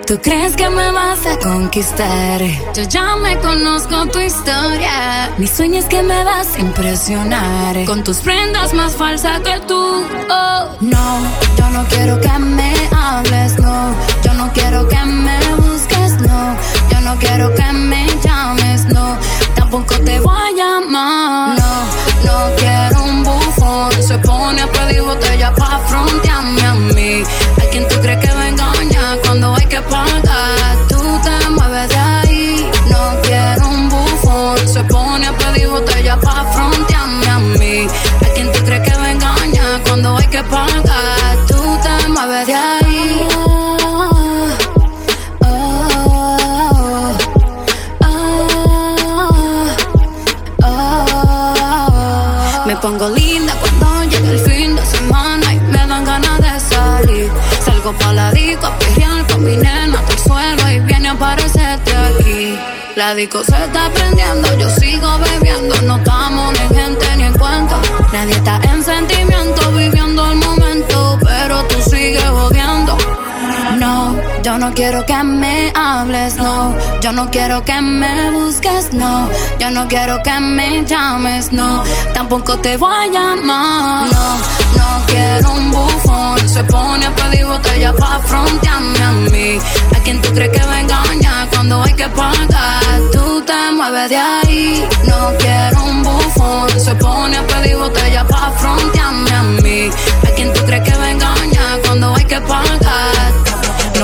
Tú 0.08 0.20
crees 0.22 0.56
que 0.56 0.70
me 0.70 0.92
vas 0.92 1.26
a 1.26 1.38
conquistar. 1.40 2.40
Yo 2.76 2.84
ya 2.84 3.16
me 3.16 3.38
conozco 3.40 4.06
tu 4.06 4.20
historia. 4.20 5.32
Mi 5.38 5.48
sueño 5.48 5.80
es 5.80 5.86
que 5.86 6.04
me 6.04 6.24
vas 6.24 6.56
a 6.56 6.60
impresionar. 6.60 7.84
Con 7.86 8.04
tus 8.04 8.18
prendas 8.18 8.74
más 8.76 8.96
falsas 8.96 9.40
que 9.42 9.60
tú. 9.68 10.06
Oh, 10.30 10.78
no, 10.80 11.20
yo 11.58 11.70
no 11.72 11.84
quiero 11.90 12.22
que 12.22 12.40
me 12.40 12.74
hables, 12.96 13.60
no. 13.60 13.96
Yo 14.24 14.34
no 14.36 14.54
quiero 14.54 14.88
que 14.88 15.04
me 15.04 15.40
busques, 15.56 16.22
no. 16.22 16.56
Yo 16.92 17.02
no 17.02 17.16
quiero 17.18 17.54
que 17.56 17.74
me 17.74 18.08
llames, 18.24 18.86
no. 18.86 19.18
Tampoco 19.76 20.06
te 20.06 20.20
voy 20.22 20.34
a 20.34 20.52
llamar. 20.56 21.60
No, 21.60 21.84
no 22.24 22.56
quiero 22.56 23.04
un 23.04 23.24
bufón. 23.24 23.92
Se 24.02 24.18
pone 24.20 24.62
a 24.62 24.72
pedir 24.72 25.02
botella 25.02 25.35
La 63.06 63.14
disco 63.14 63.44
se 63.44 63.56
está 63.64 63.92
prendiendo, 63.94 64.48
yo 64.58 64.68
sigo 64.68 65.08
bebiendo, 65.20 65.80
no 65.84 65.98
estamos 65.98 66.54
ni 66.54 66.60
en 66.60 66.70
gente 66.74 67.18
ni 67.18 67.24
en 67.26 67.34
cuento. 67.34 67.80
Nadie 68.12 68.34
está 68.34 68.60
en 68.64 68.84
sentimiento, 68.84 69.72
viviendo 69.74 69.95
yo 74.56 74.60
no 74.60 74.74
quiero 74.74 75.06
que 75.06 75.22
me 75.22 75.74
hables, 75.76 76.38
no. 76.38 76.74
Yo 77.02 77.12
no 77.12 77.30
quiero 77.30 77.66
que 77.66 77.82
me 77.82 78.32
busques, 78.32 78.94
no. 78.94 79.30
Yo 79.60 79.70
no 79.70 79.86
quiero 79.90 80.24
que 80.24 80.40
me 80.40 80.86
llames, 80.86 81.52
no. 81.52 81.84
Tampoco 82.14 82.58
te 82.60 82.78
voy 82.78 82.96
a 82.96 83.06
llamar, 83.08 84.08
no. 84.14 84.38
No 84.78 85.06
quiero 85.08 85.52
un 85.52 85.72
bufón. 85.72 86.40
Se 86.48 86.64
pone 86.64 87.06
a 87.06 87.14
pedir 87.14 87.46
botella 87.46 87.92
pa' 87.92 88.22
frontearme 88.24 89.04
a 89.04 89.12
mí. 89.30 89.60
¿A 89.94 90.00
quién 90.06 90.22
tú 90.22 90.30
crees 90.34 90.58
que 90.58 90.66
me 90.68 90.80
engaña 90.80 91.48
cuando 91.52 91.84
hay 91.84 91.94
que 91.94 92.08
pagar? 92.08 93.00
Tú 93.12 93.42
te 93.42 93.72
mueves 93.74 94.10
de 94.10 94.18
ahí. 94.18 94.88
No 95.06 95.34
quiero 95.38 95.84
un 95.84 96.02
bufón. 96.02 96.80
Se 96.80 96.96
pone 96.96 97.36
a 97.36 97.46
pedir 97.46 97.76
botella 97.76 98.26
pa' 98.26 98.54
frontearme 98.58 99.32
a 99.32 99.44
mí. 99.44 99.90
¿A 100.26 100.30
quién 100.34 100.54
tú 100.54 100.62
crees 100.66 100.90
que 100.90 100.98
me 100.98 101.12
engaña 101.12 101.78
cuando 101.84 102.16
hay 102.16 102.24
que 102.24 102.40
pagar? 102.40 103.55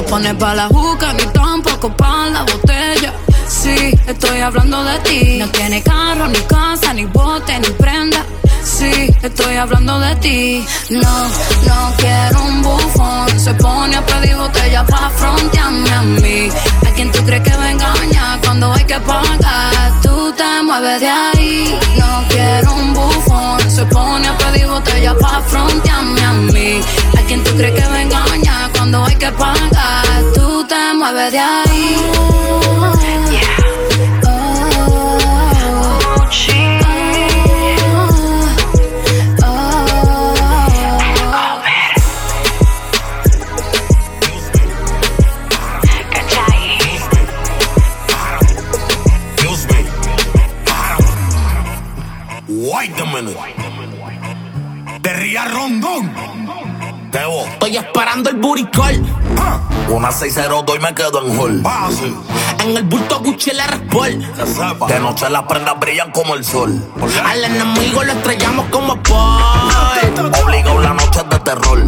No 0.02 0.08
pone 0.08 0.34
pa' 0.34 0.56
la 0.56 0.68
juca 0.68 1.14
ni 1.14 1.26
tampoco 1.28 1.96
pa' 1.96 2.28
la 2.28 2.42
botella. 2.42 3.14
Sí, 3.48 3.96
estoy 4.08 4.40
hablando 4.40 4.84
de 4.84 4.98
ti. 5.00 5.38
No 5.38 5.48
tiene 5.50 5.84
carro, 5.84 6.28
ni 6.28 6.40
casa, 6.40 6.92
ni 6.92 7.06
bote, 7.06 7.60
ni 7.60 7.70
prenda. 7.70 8.26
Estoy 8.82 9.56
hablando 9.58 10.00
de 10.00 10.15
ti. 10.15 10.65
No, 10.89 11.28
no 11.67 11.94
quiero 11.98 12.44
un 12.46 12.62
bufón. 12.63 13.39
Se 13.39 13.54
pone 13.54 13.96
a 13.96 14.04
pedir 14.04 14.36
botella 14.36 14.84
pa' 14.84 15.12
frontearme 15.17 15.91
a 15.91 16.02
mí. 16.02 16.50
¿A 16.88 16.91
quién 16.96 17.12
tú 17.12 17.24
crees 17.24 17.44
que 17.44 17.56
me 17.58 17.72
engaña 17.72 18.39
cuando 18.44 18.74
hay 18.74 18.84
que 18.86 19.00
pagar? 19.02 20.02
Tú 20.02 20.34
te 20.36 20.63
mueves 20.63 21.00
de 21.00 21.10
ahí. 21.10 21.80
No 22.00 22.24
quiero 22.30 22.74
un 22.74 22.94
bufón. 22.96 23.70
Se 23.70 23.86
pone 23.86 24.28
a 24.28 24.38
pedir 24.39 24.65
botella 24.65 25.15
pa' 25.15 25.41
frontearme 25.46 26.22
a 26.24 26.34
mí. 26.34 26.82
¿A 27.20 27.22
quién 27.28 27.44
tú 27.44 27.52
crees 27.56 27.80
que 27.80 27.88
me 27.88 28.02
engaña 28.02 28.70
cuando 28.76 29.06
hay 29.06 29.15
que 29.15 29.32
pagar? 29.34 30.24
Tú 30.34 30.65
te 30.67 30.94
mueves 30.96 31.32
de 31.32 31.39
ahí. 31.39 31.98
Debo. 57.12 57.45
Estoy 57.45 57.76
esperando 57.76 58.30
el 58.30 58.38
buricol. 58.38 59.04
Una 59.89 60.12
602 60.12 60.78
y 60.78 60.80
me 60.80 60.95
quedo 60.95 61.28
en 61.28 61.38
hall. 61.38 61.63
En 62.63 62.78
el 62.78 62.84
bulto 62.84 63.19
Gucci 63.19 63.50
el 63.50 63.60
R-Sport. 63.60 64.88
De 64.88 65.00
noche 65.00 65.30
las 65.30 65.43
prendas 65.43 65.78
brillan 65.80 66.12
como 66.12 66.36
el 66.36 66.45
sol. 66.45 66.82
Al 67.26 67.43
enemigo 67.43 68.04
lo 68.04 68.13
estrellamos 68.13 68.65
como 68.67 68.95
Paul. 69.04 69.41
Obligado 70.41 70.80
la 70.82 70.93
noche 70.93 71.21
de 71.30 71.39
terror. 71.39 71.84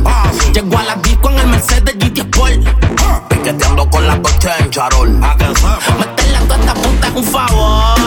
Llego 0.53 0.77
a 0.77 0.83
la 0.83 0.95
disco 0.95 1.29
en 1.29 1.39
el 1.39 1.47
Mercedes 1.47 1.95
GT 1.97 2.17
Sport. 2.19 3.29
Piqueteando 3.29 3.89
con 3.89 4.05
las 4.05 4.19
coches 4.19 4.51
en 4.59 4.69
charol. 4.71 5.09
Meterle 5.09 6.37
a 6.37 6.41
toda 6.41 6.59
esta 6.59 6.73
puta 6.73 7.07
es 7.07 7.15
un 7.15 7.23
favor. 7.23 7.97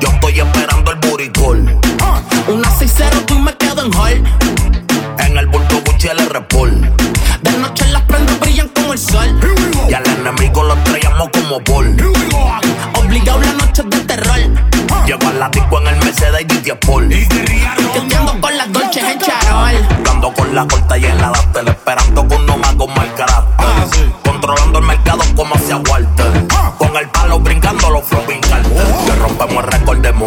Yo 0.00 0.08
estoy 0.08 0.40
esperando 0.40 0.90
el 0.90 0.98
buricol. 0.98 1.80
Una 2.48 2.70
602 2.78 3.38
y 3.38 3.40
me 3.40 3.56
quedo 3.56 3.86
en 3.86 3.94
hall. 3.94 4.41
De 6.02 7.58
noche 7.58 7.86
las 7.92 8.02
prendas 8.02 8.40
brillan 8.40 8.68
como 8.70 8.92
el 8.92 8.98
sol. 8.98 9.38
Y 9.88 9.94
al 9.94 10.04
enemigo 10.04 10.64
lo 10.64 10.74
estrellamos 10.74 11.28
como 11.28 11.62
Paul. 11.62 11.96
Obligado 12.98 13.40
la 13.40 13.52
noche 13.52 13.82
es 13.82 13.90
de 13.90 14.00
terror. 14.00 14.40
Llego 15.06 15.28
a 15.28 15.32
la 15.34 15.48
disco 15.50 15.80
en 15.80 15.86
el 15.86 15.96
Mercedes 16.04 16.44
GT 16.48 16.66
Sport. 16.72 17.06
Piqueteando 17.06 18.40
con 18.40 18.56
las 18.56 18.72
dolces 18.72 19.04
en 19.04 19.18
charol. 19.20 19.88
Dando 20.04 20.34
con 20.34 20.52
la 20.52 20.66
corta 20.66 20.98
y 20.98 21.04
en 21.04 21.18
la 21.18 21.30
dástel, 21.30 21.68
esperando 21.68 22.26
con 22.26 22.50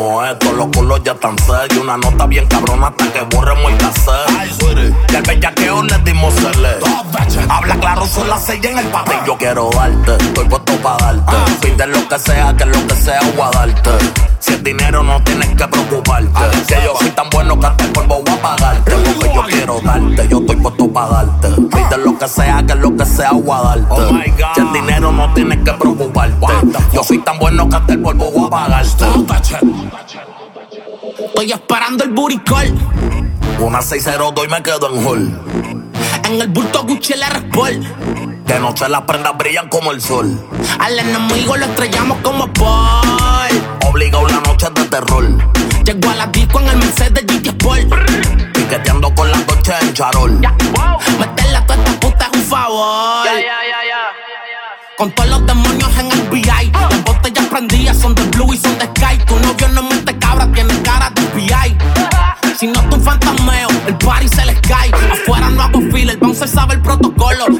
como 0.06 0.24
esto. 0.24 0.54
Los 0.54 0.68
culos 0.68 1.02
ya 1.04 1.16
tan 1.16 1.38
serios. 1.40 1.84
Una 1.84 1.98
nota 1.98 2.26
bien 2.28 2.48
cabrona 2.48 2.88
hasta 2.88 3.12
que 3.12 3.22
borremos 3.36 3.72
el 3.72 3.78
cassette. 3.78 5.08
Que 5.08 5.18
al 5.18 5.24
bellaqueo 5.24 5.84
le 5.84 5.98
dimos 6.00 6.36
el 6.38 6.54
celé. 6.54 6.78
Habla 7.50 7.76
claro, 7.80 8.06
son 8.06 8.28
las 8.30 8.44
seis 8.46 8.64
en 8.64 8.78
el 8.78 8.88
papel. 8.88 9.18
Yo 9.26 9.38
quiero 9.38 9.70
darte, 9.72 10.16
estoy 10.24 10.46
puesto 10.48 10.74
para 10.82 10.98
darte. 10.98 11.34
Pide 11.62 11.88
lo 11.88 12.08
que 12.08 12.20
sea, 12.20 12.56
que 12.56 12.66
lo 12.66 12.88
que 12.88 12.96
sea, 12.96 13.20
voy 13.36 13.46
a 13.46 13.52
darte. 13.52 13.90
Si 14.40 14.54
es 14.54 14.64
dinero, 14.64 15.04
no 15.04 15.22
tienes 15.24 15.50
que 15.50 15.68
preocuparte. 15.68 16.30
Que 16.68 16.76
yo 16.84 16.96
soy 17.00 17.10
tan 17.12 17.30
bueno 17.30 17.60
que 17.60 17.68
hasta 17.68 17.84
el 17.84 17.92
polvo 17.92 18.22
voy 18.24 18.34
a 18.34 18.42
pagarte. 18.42 18.92
Lo 18.92 19.20
que 19.20 19.34
yo 19.34 19.44
quiero 19.44 19.82
darte, 19.82 20.28
yo 20.28 20.40
estoy 20.40 20.56
puesto 20.58 20.88
para 20.92 21.08
darte. 21.10 21.50
Pide 21.50 21.98
lo 22.04 22.18
que 22.18 22.28
sea, 22.28 22.64
que 22.66 22.76
lo 22.76 22.96
que 22.96 23.06
sea, 23.06 23.32
voy 23.32 23.58
a 23.58 23.62
darte. 23.62 24.34
Si 24.56 24.62
es 24.62 24.74
dinero, 24.74 25.12
no 25.12 25.34
tienes 25.34 25.60
que 25.60 25.74
preocuparte. 25.74 26.48
Yo 26.94 27.04
soy 27.04 27.20
tan 27.20 27.40
bueno 27.40 27.70
que 27.70 27.76
hasta 27.76 27.94
el 27.94 28.02
polvo 28.02 28.32
voy 28.32 28.48
a 28.48 28.50
pagarte. 28.50 29.06
Estoy 31.26 31.52
esperando 31.52 32.04
el 32.04 32.12
buricol. 32.12 32.78
Una 33.60 33.82
602 33.82 34.46
y 34.46 34.50
me 34.50 34.62
quedo 34.62 34.90
en 34.94 35.06
hall. 35.08 35.85
En 36.26 36.42
el 36.42 36.48
bulto 36.48 36.84
Gucci 36.84 37.14
le 37.14 37.26
Sport. 37.26 37.76
De 38.46 38.60
noche 38.60 38.90
las 38.90 39.02
prendas 39.02 39.38
brillan 39.38 39.70
como 39.70 39.92
el 39.92 40.02
sol. 40.02 40.44
Al 40.80 40.98
enemigo 40.98 41.56
lo 41.56 41.66
estrellamos 41.66 42.18
como 42.24 42.52
Paul. 42.54 43.62
Obligado 43.86 44.28
la 44.28 44.40
noche 44.42 44.68
de 44.74 44.86
terror. 44.86 45.28
Llego 45.84 46.10
a 46.10 46.16
la 46.16 46.28
disco 46.28 46.60
en 46.62 46.68
el 46.70 46.78
Mercedes 46.78 47.26
GT 47.28 47.48
Sport. 47.50 47.94
Piqueteando 48.54 49.14
con 49.14 49.30
las 49.30 49.46
noches 49.48 49.76
en 49.82 49.94
charol. 49.94 50.40
Meterle 51.20 51.58
a 51.58 51.66
toda 51.68 51.84
esta 51.84 52.00
puta 52.00 52.30
es 52.32 52.40
un 52.40 52.46
favor. 52.46 53.28
Con 54.98 55.12
todos 55.12 55.30
los 55.30 55.46
demonios 55.46 55.98
en 56.00 56.12
el 56.12 56.30
VI. 56.32 56.72
Las 56.90 57.04
botellas 57.04 57.46
prendidas 57.46 57.98
son 58.00 58.16
de 58.16 58.24
blue 58.24 58.52
y 58.52 58.58
son 58.58 58.76
de 58.80 58.86
sky. 58.86 59.18
Tu 59.28 59.36
novio 59.42 59.68
no 59.70 59.84
mete 59.84 60.18
cabra, 60.18 60.35
tiene 60.35 60.35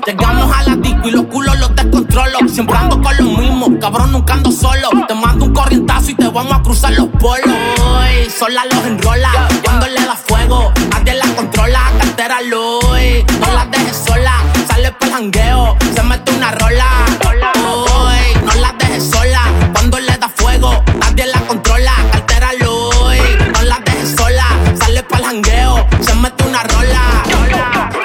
Llegamos 0.06 0.56
a 0.56 0.64
la 0.64 0.76
disco 0.78 1.08
y 1.08 1.12
los 1.12 1.26
culos 1.26 1.60
los 1.60 1.76
descontrolo. 1.76 2.40
Siempre 2.48 2.76
ando 2.76 3.02
con 3.02 3.16
los 3.18 3.38
mismos, 3.38 3.70
cabrón, 3.80 4.12
nunca 4.12 4.34
ando 4.34 4.52
solo. 4.52 4.90
Te 5.08 5.14
mando 5.14 5.46
un 5.46 5.54
corrientazo 5.54 6.12
y 6.12 6.16
te 6.16 6.28
vamos 6.28 6.54
a 6.54 6.62
cruzar 6.62 6.94
los 6.94 7.08
polos. 7.20 7.46
Uy, 7.48 8.30
sola 8.30 8.66
los 8.66 8.86
enrola, 8.86 9.32
cuando 9.64 9.88
le 9.88 10.02
da 10.06 10.16
fuego, 10.16 10.72
nadie 10.92 11.14
la 11.14 11.26
controla. 11.36 11.82
Cartera 12.00 12.42
Louis, 12.42 13.26
no 13.40 13.54
la 13.54 13.66
dejes 13.66 14.04
sola. 14.08 14.34
Sale 14.68 14.92
pa'l 14.92 15.12
jangueo, 15.12 15.78
se 15.94 16.04
mete 16.04 16.32
una 16.32 16.52
rola. 16.52 16.86
Uy, 17.24 18.42
no 18.44 18.54
la 18.62 18.74
dejes 18.80 19.10
sola, 19.10 19.42
cuando 19.74 20.00
le 20.00 20.18
da 20.18 20.30
fuego, 20.30 20.84
nadie 21.00 21.28
la 21.28 21.40
controla. 21.42 21.92
Cartera 22.12 22.50
Louis, 22.60 23.22
no 23.54 23.62
la 23.64 23.80
dejes 23.86 24.16
sola. 24.16 24.46
Sale 24.80 25.04
pa'l 25.04 25.24
jangueo, 25.24 25.86
se 26.02 26.16
mete 26.16 26.44
una 26.44 26.64
rola. 26.64 27.02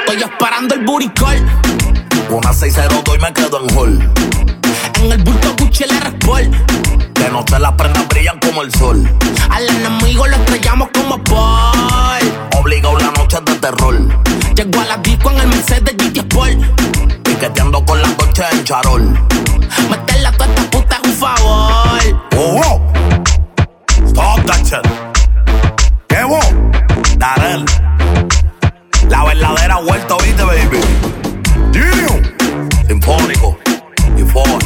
Estoy 0.07 0.23
esperando 0.23 0.75
el 0.75 0.85
buricol. 0.85 1.60
Una 2.33 2.53
602 2.53 3.17
y 3.17 3.21
me 3.21 3.33
quedo 3.33 3.61
en 3.61 3.77
hall. 3.77 4.13
En 5.03 5.11
el 5.11 5.23
bulto 5.25 5.53
Gucci 5.59 5.85
le 5.85 5.95
Sport. 5.95 6.49
De 7.15 7.29
noche 7.29 7.59
las 7.59 7.73
prendas 7.73 8.07
brillan 8.07 8.39
como 8.39 8.63
el 8.63 8.73
sol. 8.73 9.05
Al 9.51 9.69
enemigo 9.69 10.29
lo 10.29 10.37
estrellamos 10.37 10.91
como 10.95 11.23
Paul. 11.25 12.21
Obligado 12.57 12.99
la 12.99 13.11
noche 13.11 13.39
de 13.45 13.55
terror. 13.57 13.97
Llego 14.55 14.81
a 14.81 14.85
la 14.85 14.97
disco 14.99 15.31
en 15.33 15.41
el 15.41 15.49
Mercedes 15.49 15.97
GT 15.97 16.19
Sport. 16.19 17.23
Piqueteando 17.25 17.85
con 17.85 18.01
las 18.01 18.17
noches 18.17 18.47
en 18.53 18.65
charol. 18.65 19.03
Meterle 19.91 20.29
a 20.29 20.33
toda 20.33 20.47
esta 20.47 20.71
puta 20.71 21.01
es 21.03 21.09
un 21.09 21.15
favor. 21.17 22.23
Oh, 22.37 22.61
oh. 22.65 22.81
Stop 24.07 24.45
that 24.47 24.65
shit. 24.65 24.87
¿Qué 26.07 26.23
vos? 26.23 26.47
Darel. 27.19 27.65
La 29.09 29.25
verdadera 29.25 29.81
vuelta, 29.81 30.15
¿viste, 30.23 30.45
baby? 30.45 30.80
Sinfónico. 33.11 33.59
Y 34.17 34.23
Ford. 34.23 34.65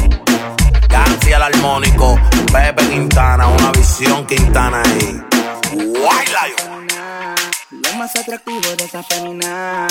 Gansi 0.87 1.31
el 1.31 1.41
armónico. 1.41 2.19
Pepe 2.53 2.87
Quintana. 2.89 3.47
Una 3.47 3.71
visión 3.71 4.25
Quintana 4.27 4.83
ahí. 4.85 5.19
White 5.73 6.31
Lion. 6.31 6.87
Lo 7.71 7.93
más 7.95 8.15
atractivo 8.15 8.75
de 8.77 8.83
esa 8.83 9.01
femina 9.01 9.87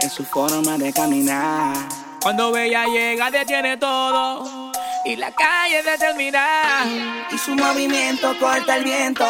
es 0.00 0.12
su 0.12 0.24
forma 0.24 0.76
de 0.76 0.92
caminar. 0.92 1.76
Cuando 2.20 2.50
Bella 2.50 2.84
llega 2.86 3.30
detiene 3.30 3.76
todo 3.76 4.72
y 5.04 5.14
la 5.14 5.30
calle 5.30 5.82
determina. 5.84 6.84
Y 7.30 7.38
su 7.38 7.54
movimiento 7.54 8.36
corta 8.40 8.74
el 8.74 8.82
viento 8.82 9.24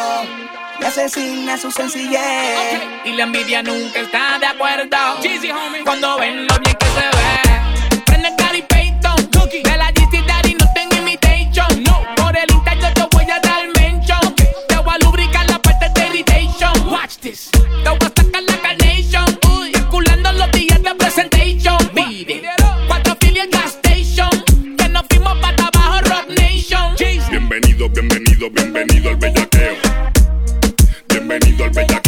y 0.81 0.85
asesina 0.85 1.55
su 1.55 1.69
sencillez. 1.69 2.81
Y 3.05 3.11
la 3.11 3.23
envidia 3.25 3.61
nunca 3.61 3.99
está 3.99 4.39
de 4.39 4.47
acuerdo. 4.47 4.97
Cuando 5.83 6.17
ven 6.17 6.47
lo 6.47 6.57
bien 6.57 6.75
que 6.75 6.85
se 6.87 7.17
ve. 7.17 7.58
Bienvenido, 27.29 27.89
bienvenido, 27.89 28.49
bienvenido 28.49 29.09
al 29.09 29.15
bellaqueo. 29.17 29.75
Bienvenido 31.07 31.63
al 31.65 31.69
bellaqueo. 31.71 31.98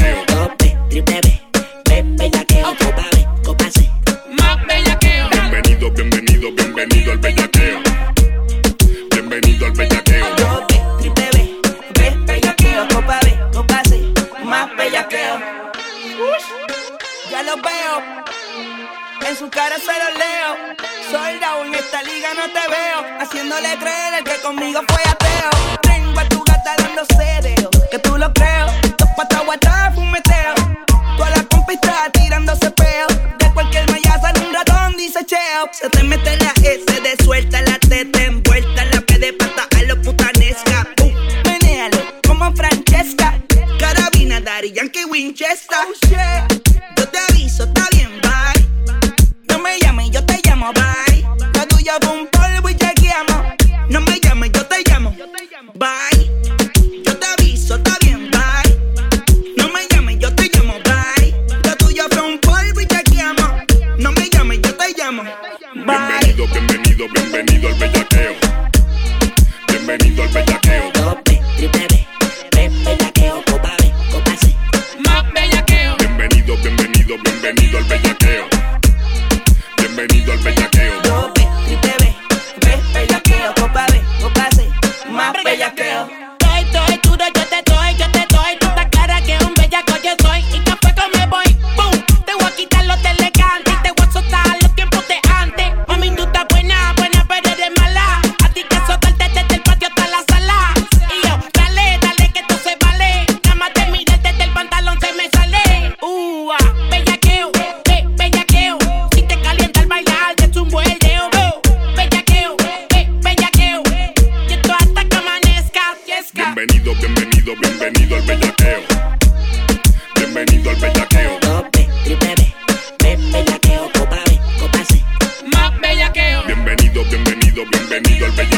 Bienvenido 127.91 128.25
al 128.25 128.50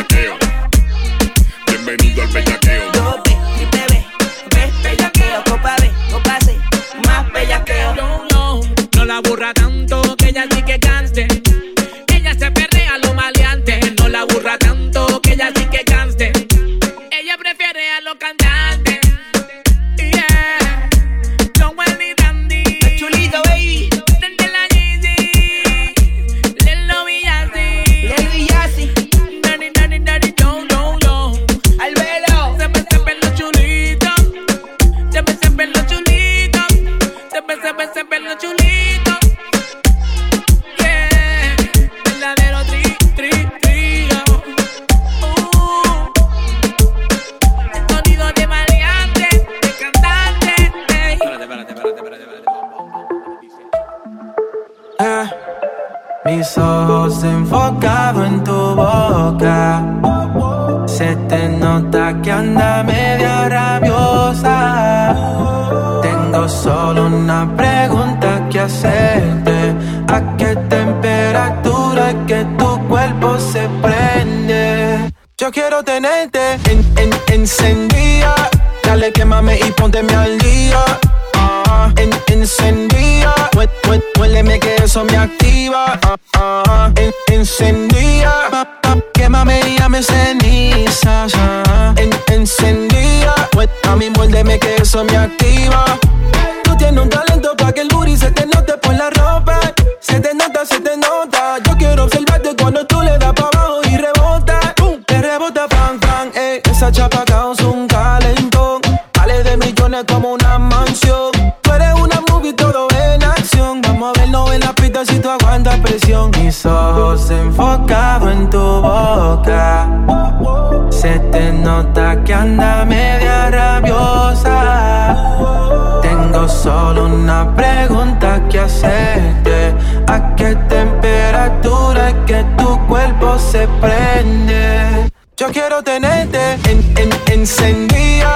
una 127.24 127.56
pregunta 127.56 128.42
que 128.50 128.60
hacerte. 128.60 129.74
¿A 130.08 130.36
qué 130.36 130.56
temperatura 130.68 132.10
es 132.10 132.16
que 132.28 132.44
tu 132.58 132.78
cuerpo 132.88 133.40
se 133.40 133.66
prende? 133.80 135.10
Yo 135.38 135.48
quiero 135.52 135.82
tenerte 135.82 136.54
en, 136.70 136.80
en, 136.98 137.10
encendida. 137.32 138.34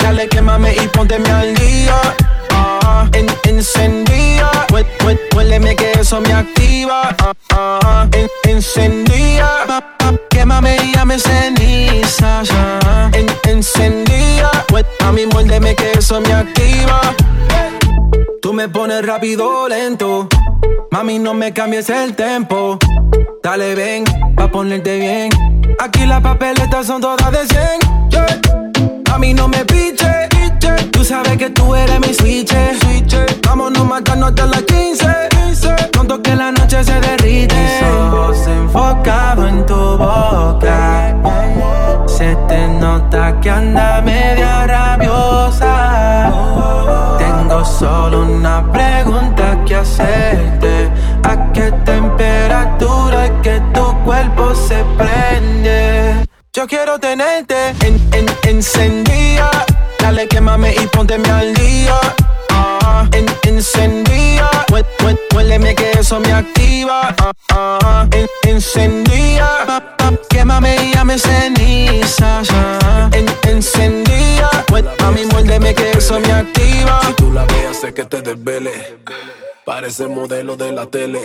Dale, 0.00 0.26
quémame 0.28 0.74
y 0.74 0.88
pónteme 0.88 1.30
al 1.30 1.54
día. 1.54 2.00
Ah, 2.50 3.08
en, 3.12 3.26
encendida. 3.44 4.50
Huéleme 5.36 5.76
que 5.76 5.92
eso 6.00 6.20
me 6.22 6.32
activa. 6.32 7.14
Ah, 7.18 7.32
ah, 7.52 8.08
en, 8.12 8.26
encendida. 8.50 9.50
Quémame 10.30 10.76
y 10.82 10.94
llame 10.94 11.18
cenizas. 11.18 12.48
En, 13.12 13.26
encendida. 13.44 14.50
A 15.04 15.12
mí 15.12 15.26
muérdeme 15.26 15.74
que 15.74 15.92
eso 15.92 16.20
me 16.22 16.32
activa. 16.32 17.00
Tú 18.50 18.56
me 18.56 18.68
pones 18.68 19.06
rápido, 19.06 19.68
lento. 19.68 20.26
Mami, 20.90 21.20
no 21.20 21.34
me 21.34 21.52
cambies 21.52 21.88
el 21.88 22.16
tempo. 22.16 22.80
Dale, 23.44 23.76
ven, 23.76 24.02
pa' 24.34 24.50
ponerte 24.50 24.98
bien. 24.98 25.30
Aquí 25.78 26.04
las 26.04 26.20
papeletas 26.20 26.84
son 26.84 27.00
todas 27.00 27.30
de 27.30 27.46
100. 27.46 28.10
yeah. 28.10 28.26
A 29.14 29.18
no 29.18 29.46
me 29.46 29.64
piche, 29.66 30.28
piche. 30.30 30.74
Tú 30.90 31.04
sabes 31.04 31.36
que 31.36 31.50
tú 31.50 31.76
eres 31.76 32.00
mi 32.00 32.12
switch. 32.12 32.52
switch. 32.80 33.14
Vámonos 33.46 33.86
matando 33.86 34.26
hasta 34.26 34.46
las 34.46 34.62
15. 34.62 35.06
15. 35.46 35.68
Pronto 35.92 36.20
que 36.20 36.34
la 36.34 36.50
noche 36.50 36.82
se 36.82 36.98
derrite. 36.98 37.54
Mis 37.54 37.82
ojos 37.88 38.48
enfocados 38.48 39.48
en 39.48 39.64
tu 39.64 39.96
boca. 39.96 41.16
Se 42.08 42.34
te 42.48 42.66
nota 42.66 43.40
que 43.40 43.48
anda 43.48 44.02
media 44.02 44.66
rabiosa. 44.66 46.30
Solo 47.64 48.22
una 48.22 48.64
pregunta 48.72 49.58
que 49.66 49.74
hacerte. 49.74 50.90
¿A 51.22 51.52
qué 51.52 51.70
temperatura 51.84 53.26
es 53.26 53.32
que 53.42 53.60
tu 53.74 54.04
cuerpo 54.04 54.54
se 54.54 54.82
prende? 54.96 56.26
Yo 56.54 56.66
quiero 56.66 56.98
tenerte 56.98 57.68
en, 57.84 58.00
en, 58.12 58.26
encendida. 58.44 59.50
Dale, 59.98 60.26
quémame 60.26 60.74
y 60.74 60.86
pónteme 60.86 61.28
al 61.28 61.54
día. 61.54 62.00
Ah, 62.50 63.06
en, 63.12 63.26
encendida. 63.44 64.48
Huéleme 65.34 65.74
que 65.74 65.92
eso 65.92 66.18
me 66.18 66.32
activa. 66.32 67.14
Ah, 67.18 67.78
ah, 67.82 68.06
en, 68.12 68.26
encendida. 68.50 69.69
Pa, 70.16 70.26
Quémame 70.28 70.76
y 70.76 70.94
llame 70.94 71.18
cenizas. 71.18 72.48
En, 73.12 73.26
encendida. 73.50 74.50
Hue- 74.70 74.84
A 75.04 75.10
mí 75.10 75.24
muérdeme 75.26 75.74
que 75.74 75.90
eso 75.92 76.18
me 76.20 76.32
activa. 76.32 77.00
Si 77.06 77.12
tú 77.14 77.32
la 77.32 77.44
veas, 77.44 77.76
sé 77.80 77.92
que 77.94 78.04
te 78.04 78.20
desvele. 78.22 78.98
Parece 79.70 80.08
modelo 80.08 80.56
de 80.56 80.72
la 80.72 80.84
tele. 80.86 81.20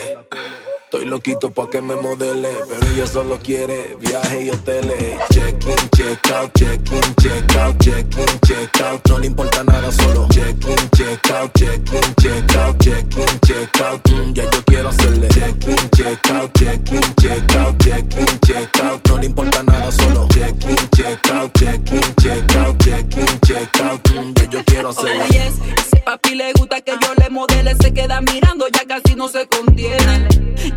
Estoy 0.83 1.05
loquito 1.05 1.49
pa' 1.49 1.67
que 1.67 1.81
me 1.81 1.95
modele, 1.95 2.49
pero 2.69 2.91
ella 2.91 3.07
solo 3.07 3.39
quiere 3.39 3.97
viaje 3.99 4.43
y 4.43 4.49
hoteles. 4.51 5.17
Check 5.31 5.65
in, 5.65 5.89
check 5.97 6.31
out, 6.31 6.53
check 6.53 6.79
in, 6.91 7.15
check 7.15 7.55
out, 7.57 7.75
check 7.79 8.05
in, 8.15 8.39
check 8.47 8.81
out. 8.81 9.01
No 9.09 9.17
le 9.17 9.25
importa 9.25 9.63
nada, 9.63 9.91
solo 9.91 10.27
check 10.29 10.63
in, 10.63 10.89
check 10.95 11.31
out, 11.31 11.51
check 11.57 11.91
in, 11.91 12.15
check 12.21 12.55
out, 12.55 12.77
check 12.83 13.17
in, 13.17 13.39
check 13.47 13.81
out. 13.81 14.09
Mm, 14.11 14.35
ya 14.35 14.43
yo 14.43 14.63
quiero 14.67 14.89
hacerle 14.89 15.27
check 15.29 15.67
in, 15.67 15.89
check 15.97 16.29
out, 16.29 16.51
check 16.53 16.91
in, 16.91 17.15
check 17.15 17.55
out, 17.55 17.83
check 17.83 18.13
in, 18.15 18.39
check 18.45 18.79
out. 18.83 19.09
No 19.09 19.17
le 19.17 19.25
importa 19.25 19.63
nada, 19.63 19.91
solo 19.91 20.27
check 20.27 20.53
in, 20.69 20.89
check 20.95 21.31
out, 21.31 21.51
check 21.57 21.91
in, 21.91 22.15
check 22.21 22.55
out, 22.57 22.77
check 22.77 23.17
in, 23.17 23.39
check 23.41 23.79
out. 23.81 24.07
Mm, 24.11 24.33
ya 24.37 24.49
yo 24.51 24.63
quiero 24.65 24.89
hacerle. 24.89 25.25
Yes, 25.31 25.94
papi 26.05 26.35
le 26.35 26.53
gusta 26.53 26.79
que 26.81 26.93
yo 27.01 27.13
le 27.15 27.29
modele, 27.29 27.75
se 27.81 27.91
queda 27.91 28.21
mirando, 28.21 28.67
ya 28.67 28.85
casi 28.85 29.15
no 29.15 29.27
se 29.27 29.47
contiene. 29.47 30.27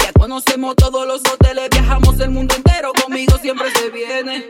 Ya 0.00 0.12
conocemos 0.12 0.74
todos 0.74 1.06
los 1.06 1.20
hoteles, 1.20 1.68
viajamos 1.70 2.18
el 2.20 2.30
mundo 2.30 2.54
entero, 2.56 2.92
conmigo 3.04 3.38
siempre 3.40 3.70
se 3.70 3.90
viene. 3.90 4.46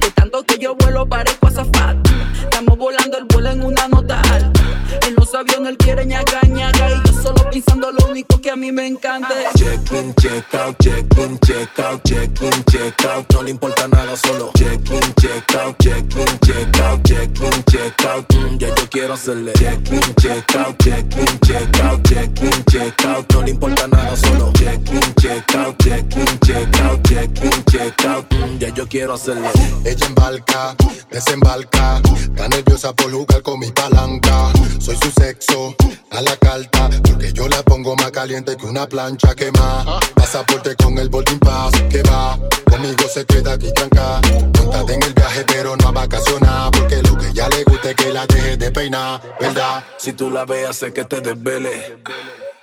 De 0.00 0.10
tanto 0.14 0.44
que 0.44 0.58
yo 0.58 0.76
vuelo 0.76 1.06
parezco 1.06 1.48
azafata, 1.48 1.98
estamos 2.42 2.78
volando 2.78 3.18
el 3.18 3.24
vuelo 3.24 3.50
en 3.50 3.64
una 3.64 3.88
nota 3.88 4.20
alta. 4.32 4.60
En 5.06 5.14
los 5.16 5.34
aviones 5.34 5.70
él 5.70 5.76
quiere 5.76 6.06
ñaga 6.06 6.40
ñaga 6.48 6.90
y 6.90 7.08
yo 7.08 7.22
solo 7.22 7.50
pensando 7.50 7.90
lo 7.90 8.06
único 8.06 8.40
que 8.40 8.50
a 8.50 8.56
mí 8.56 8.70
me 8.70 8.86
encanta. 8.86 9.34
Check 9.56 9.92
in, 9.92 10.14
check 10.14 10.54
out, 10.54 10.76
check 10.80 11.18
in, 11.18 11.38
check 11.40 11.78
out, 11.80 12.02
check 12.04 12.42
in, 12.42 12.64
check. 12.96 13.26
No 13.32 13.42
le 13.42 13.50
importa 13.50 13.86
nada, 13.88 14.16
solo 14.16 14.50
check 14.54 14.88
in, 14.90 15.14
check 15.20 15.54
out, 15.54 15.76
check 15.78 16.04
in, 16.16 16.38
check 16.40 16.80
out, 16.80 17.02
check 17.04 17.40
in, 17.40 17.64
check 17.70 18.04
out. 18.04 18.26
Mm, 18.34 18.58
ya 18.58 18.68
yo 18.68 18.88
quiero 18.90 19.14
hacerle 19.14 19.52
check 19.52 19.90
in, 19.90 20.14
check 20.16 20.56
out, 20.56 20.76
check 20.82 21.16
in, 21.16 21.40
check 21.40 21.80
out, 21.82 22.02
check 22.08 22.42
in, 22.42 22.64
check 22.70 23.04
out. 23.04 23.32
No 23.32 23.42
le 23.42 23.50
importa 23.50 23.86
nada, 23.86 24.16
solo 24.16 24.52
check 24.52 24.80
in, 24.90 25.14
check 25.20 25.54
out, 25.54 25.76
check 25.82 26.16
in, 26.16 26.38
check 26.40 26.80
out, 26.80 27.08
check 27.08 27.44
in, 27.44 27.64
check 27.70 28.04
out. 28.06 28.26
Mm, 28.30 28.58
ya 28.58 28.68
yo 28.74 28.86
quiero 28.86 29.14
hacerle. 29.14 29.48
Ella 29.84 30.06
embarca, 30.06 30.74
desembarca. 31.10 32.00
Está 32.16 32.48
nerviosa 32.48 32.92
por 32.94 33.10
jugar 33.10 33.42
con 33.42 33.58
mi 33.58 33.70
palanca. 33.70 34.52
Soy 34.78 34.96
su 34.96 35.10
sexo 35.10 35.74
a 36.10 36.20
la 36.22 36.36
carta. 36.36 36.90
Porque 37.02 37.32
yo 37.32 37.48
la 37.48 37.62
pongo 37.62 37.94
más 37.96 38.10
caliente 38.10 38.56
que 38.56 38.66
una 38.66 38.86
plancha 38.86 39.34
quema. 39.34 40.00
Pasaporte 40.14 40.76
con 40.76 40.98
el 40.98 41.08
boarding 41.08 41.38
pass 41.38 41.72
que 41.90 42.02
va. 42.02 42.38
Conmigo 42.80 43.04
se 43.12 43.26
queda 43.26 43.52
aquí 43.52 43.70
tranca. 43.74 44.22
Montate 44.56 44.94
en 44.94 45.02
el 45.02 45.12
viaje, 45.12 45.44
pero 45.46 45.76
no 45.76 45.88
a 45.88 45.92
vacacionar. 45.92 46.70
Porque 46.70 47.02
lo 47.02 47.09
ya 47.32 47.48
le 47.48 47.64
gusta 47.64 47.90
es 47.90 47.96
que 47.96 48.12
la 48.12 48.26
deje 48.26 48.56
de 48.56 48.70
peinar, 48.70 49.20
¿verdad? 49.40 49.84
Si 49.98 50.12
tú 50.12 50.30
la 50.30 50.44
veas, 50.44 50.76
sé 50.76 50.92
que 50.92 51.04
te 51.04 51.20
desvele. 51.20 51.98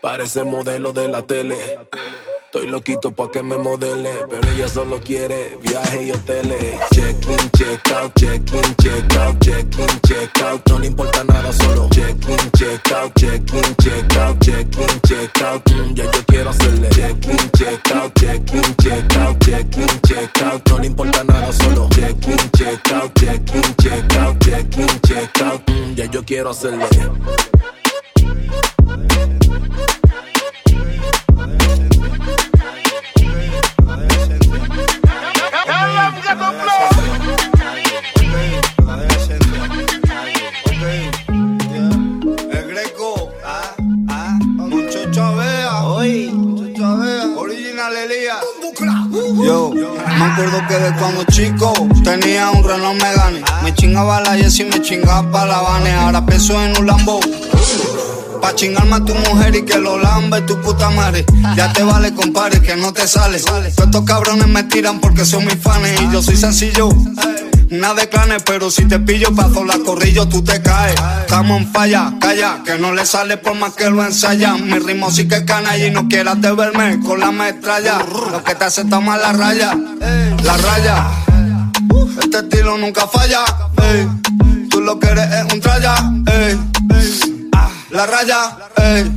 Parece 0.01 0.43
modelo 0.43 0.93
de 0.93 1.07
la 1.07 1.21
tele. 1.21 1.57
Estoy 2.47 2.67
loquito 2.67 3.11
pa' 3.11 3.29
que 3.29 3.43
me 3.43 3.57
modele, 3.57 4.09
pero 4.29 4.49
ella 4.49 4.69
solo 4.69 5.01
quiere 5.01 5.57
viaje 5.61 6.03
y 6.03 6.11
hoteles. 6.11 6.79
Check 6.91 7.27
in, 7.27 7.51
check 7.51 7.91
out, 7.91 8.13
check 8.15 8.41
in, 8.53 8.75
check 8.77 9.17
out, 9.17 9.37
check 9.41 9.77
in, 9.77 10.01
check 10.07 10.41
out. 10.43 10.61
No 10.69 10.79
le 10.79 10.87
importa 10.87 11.25
nada, 11.25 11.51
solo 11.51 11.89
check 11.89 12.15
in, 12.25 12.51
check 12.57 12.91
out, 12.93 13.13
check 13.15 13.53
in, 13.53 13.75
check 13.75 14.17
out, 14.17 14.39
check 14.39 14.77
in, 14.77 15.01
check 15.01 15.41
out. 15.41 15.61
Mm, 15.65 15.95
ya 15.97 16.05
yo 16.05 16.23
quiero 16.25 16.49
hacerle 16.49 16.89
check 16.89 17.25
in, 17.27 17.51
check 17.51 17.91
out, 17.91 18.13
check 18.15 18.53
in, 18.53 18.75
check 18.77 19.17
out, 19.17 19.45
check 19.45 19.77
in, 19.77 20.01
check 20.07 20.41
out. 20.43 20.69
No 20.69 20.77
le 20.79 20.87
importa 20.87 21.23
nada, 21.25 21.51
solo 21.51 21.89
check 21.89 22.27
in, 22.27 22.51
check 22.57 22.91
out, 22.93 23.13
check 23.19 23.55
in, 23.55 23.75
check 23.75 24.15
out, 24.15 24.39
check 24.39 24.56
in, 24.59 24.99
check 25.01 25.41
out. 25.41 25.65
Mm, 25.67 25.95
ya 25.95 26.05
yo 26.05 26.23
quiero 26.23 26.49
hacerle. 26.49 26.85
El 49.47 49.96
Me 50.17 50.25
acuerdo 50.25 50.67
que 50.67 50.73
de 50.75 50.93
cuando 50.95 51.23
chico 51.25 51.73
tenía 52.03 52.49
un 52.49 52.63
Renault 52.63 52.99
Megane. 53.01 53.43
Me 53.63 53.73
chingaba 53.73 54.19
la 54.21 54.37
y 54.37 54.63
me 54.63 54.81
chingaba 54.81 55.45
la 55.45 55.61
Vane. 55.61 55.93
Ahora 55.93 56.25
peso 56.25 56.59
en 56.63 56.75
un 56.77 56.87
Lambo. 56.87 57.19
Pa' 58.41 58.55
chingarme 58.55 58.95
a 58.95 59.05
tu 59.05 59.13
mujer 59.13 59.55
y 59.55 59.63
que 59.63 59.77
lo 59.77 59.99
lambe 59.99 60.41
tu 60.41 60.59
puta 60.61 60.89
madre. 60.89 61.25
Ya 61.55 61.71
te 61.71 61.83
vale, 61.83 62.13
compadre, 62.13 62.61
que 62.61 62.75
no 62.75 62.93
te 62.93 63.07
sale. 63.07 63.39
Todos 63.39 63.65
estos 63.65 64.01
cabrones 64.05 64.47
me 64.47 64.63
tiran 64.63 64.99
porque 64.99 65.23
son 65.23 65.45
mis 65.45 65.57
fans 65.61 65.87
y 66.01 66.11
yo 66.11 66.21
soy 66.23 66.37
sencillo. 66.37 66.89
Nada 67.69 67.95
de 67.95 68.09
clanes, 68.09 68.43
pero 68.43 68.71
si 68.71 68.85
te 68.85 68.97
pillo 68.99 69.33
paso 69.35 69.63
la 69.65 69.77
corrillo, 69.79 70.27
tú 70.27 70.41
te 70.43 70.61
caes. 70.61 70.95
Estamos 71.21 71.61
en 71.61 71.71
falla, 71.71 72.13
calla, 72.19 72.61
que 72.63 72.77
no 72.77 72.93
le 72.93 73.05
sale 73.05 73.37
por 73.37 73.55
más 73.55 73.73
que 73.73 73.89
lo 73.89 74.03
ensaya. 74.05 74.53
Mi 74.53 74.79
ritmo 74.79 75.11
sí 75.11 75.27
que 75.27 75.43
cana 75.43 75.77
y 75.77 75.91
no 75.91 76.07
quieras 76.07 76.41
de 76.41 76.51
verme 76.53 76.99
con 77.01 77.19
la 77.19 77.31
metralla. 77.31 77.99
Lo 78.31 78.41
que 78.43 78.55
te 78.55 78.65
hace 78.65 78.85
tomar 78.85 79.19
la 79.19 79.33
raya, 79.33 79.75
la 80.43 80.57
raya. 80.57 81.07
Este 82.21 82.39
estilo 82.39 82.77
nunca 82.77 83.05
falla. 83.07 83.43
Tú 84.69 84.81
lo 84.81 84.97
que 84.99 85.07
eres 85.07 85.25
es 85.33 85.53
un 85.53 85.59
tralla, 85.59 85.95
ey. 86.27 86.59
Ah, 87.53 87.69
La 87.91 88.05
raya, 88.05 88.57
ey. 88.77 89.11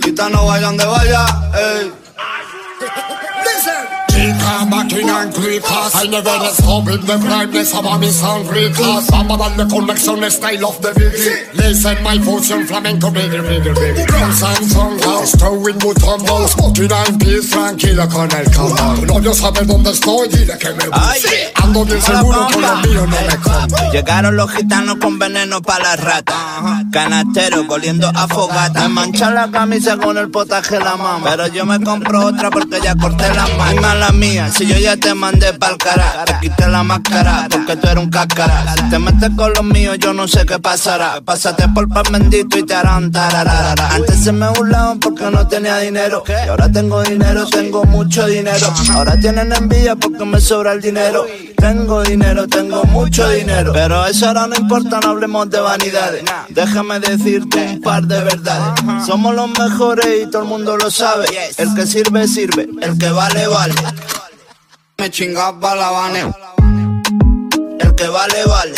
Quita 0.00 0.28
no 0.28 0.46
vaya 0.46 0.66
donde 0.66 0.84
vaya, 0.86 1.26
ey. 1.54 1.92
Chica, 4.48 4.64
máquina 4.64 5.22
en 5.22 5.32
clicas 5.32 5.94
I 5.94 6.08
never 6.08 6.30
stop 6.52 6.88
in 6.88 7.00
the 7.04 7.18
brightness 7.18 7.74
of 7.74 7.84
my 7.84 8.08
sound 8.08 8.48
recas 8.50 9.06
Bamba 9.10 9.36
dale 9.36 9.68
connection, 9.68 10.30
style 10.30 10.64
of 10.64 10.80
the 10.80 10.90
biggie. 10.92 11.54
Listen 11.54 12.02
my 12.02 12.18
fusion, 12.18 12.66
flamenco, 12.66 13.10
biggie, 13.10 13.42
biggie, 13.42 13.74
biggie 13.74 14.06
Guns 14.06 14.42
and 14.42 14.66
song 14.70 14.98
house, 15.00 15.32
towing 15.36 15.78
mutombo 15.78 16.48
Smoking 16.48 16.92
and 16.92 17.20
peace, 17.20 17.50
tranquila 17.50 18.08
con 18.08 18.30
el 18.32 18.50
calor 18.50 19.06
No, 19.06 19.20
yo 19.20 19.34
sabe 19.34 19.64
dónde 19.66 19.90
estoy, 19.90 20.28
dile 20.28 20.56
que 20.58 20.70
me 20.72 20.88
busque. 20.88 21.52
Ando 21.62 21.84
bien 21.84 22.00
seguro 22.02 22.46
con 22.52 22.62
lo 22.62 22.76
mío, 22.76 23.06
no 23.06 23.20
me 23.26 23.36
come. 23.36 23.92
Llegaron 23.92 24.36
los 24.36 24.50
gitanos 24.52 24.96
con 24.96 25.18
veneno 25.18 25.60
para 25.60 25.84
la 25.84 25.96
rata. 25.96 26.84
Canastero 26.92 27.66
oliendo 27.68 28.08
a 28.14 28.26
fogata. 28.28 28.82
Me 28.82 28.88
mancha 28.88 29.30
la 29.30 29.50
camisa 29.50 29.96
con 29.96 30.16
el 30.16 30.30
potaje 30.30 30.78
de 30.78 30.84
la 30.84 30.96
mamá. 30.96 31.30
Pero 31.30 31.46
yo 31.48 31.66
me 31.66 31.80
compro 31.80 32.26
otra 32.26 32.50
porque 32.50 32.80
ya 32.82 32.94
corté 32.96 33.32
la 33.34 33.46
mano. 33.58 33.82
Mala 33.82 34.12
mía, 34.12 34.37
si 34.52 34.66
yo 34.66 34.76
ya 34.78 34.96
te 34.96 35.14
mandé 35.14 35.52
pa'l 35.54 35.76
cara. 35.76 36.24
Te 36.24 36.34
quité 36.40 36.68
la 36.68 36.82
máscara 36.82 37.48
porque 37.50 37.76
tú 37.76 37.88
eres 37.88 38.02
un 38.02 38.10
cáscara. 38.10 38.74
Si 38.76 38.90
te 38.90 38.98
metes 38.98 39.30
con 39.36 39.52
los 39.52 39.64
míos, 39.64 39.96
yo 39.98 40.12
no 40.12 40.28
sé 40.28 40.46
qué 40.46 40.58
pasará. 40.58 41.20
Pásate 41.24 41.68
por 41.68 41.88
pan 41.88 42.04
bendito 42.12 42.58
y 42.58 42.64
te 42.64 42.74
harán 42.74 43.10
tararara. 43.10 43.88
Antes 43.94 44.24
se 44.24 44.32
me 44.32 44.48
burlaban 44.50 45.00
porque 45.00 45.30
no 45.30 45.46
tenía 45.48 45.78
dinero. 45.78 46.22
Y 46.26 46.48
ahora 46.48 46.70
tengo 46.70 47.02
dinero, 47.02 47.46
tengo 47.46 47.84
mucho 47.84 48.26
dinero. 48.26 48.72
Ahora 48.92 49.18
tienen 49.18 49.52
envidia 49.52 49.96
porque 49.96 50.24
me 50.24 50.40
sobra 50.40 50.72
el 50.72 50.80
dinero. 50.80 51.26
Tengo 51.56 52.02
dinero, 52.02 52.46
tengo 52.46 52.84
mucho 52.84 53.28
dinero. 53.30 53.72
Pero 53.72 54.06
eso 54.06 54.28
ahora 54.28 54.46
no 54.46 54.56
importa, 54.56 55.00
no 55.00 55.10
hablemos 55.10 55.50
de 55.50 55.60
vanidades. 55.60 56.22
Déjame 56.50 57.00
decirte 57.00 57.72
un 57.74 57.80
par 57.80 58.04
de 58.04 58.22
verdades. 58.22 59.06
Somos 59.06 59.34
los 59.34 59.48
mejores 59.58 60.06
y 60.22 60.30
todo 60.30 60.42
el 60.42 60.48
mundo 60.48 60.76
lo 60.76 60.90
sabe. 60.90 61.26
El 61.56 61.74
que 61.74 61.86
sirve, 61.86 62.28
sirve. 62.28 62.68
El 62.80 62.96
que 62.98 63.10
vale, 63.10 63.46
vale. 63.48 63.74
Me 65.00 65.08
chingaba 65.10 65.76
la. 65.76 66.32
El 67.78 67.94
que 67.94 68.08
vale, 68.08 68.44
vale. 68.46 68.74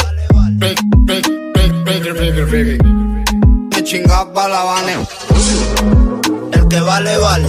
Me 3.71 3.83
chingaba 3.83 4.49
la. 4.49 4.85
El 6.53 6.69
que 6.69 6.81
vale, 6.81 7.17
vale. 7.17 7.49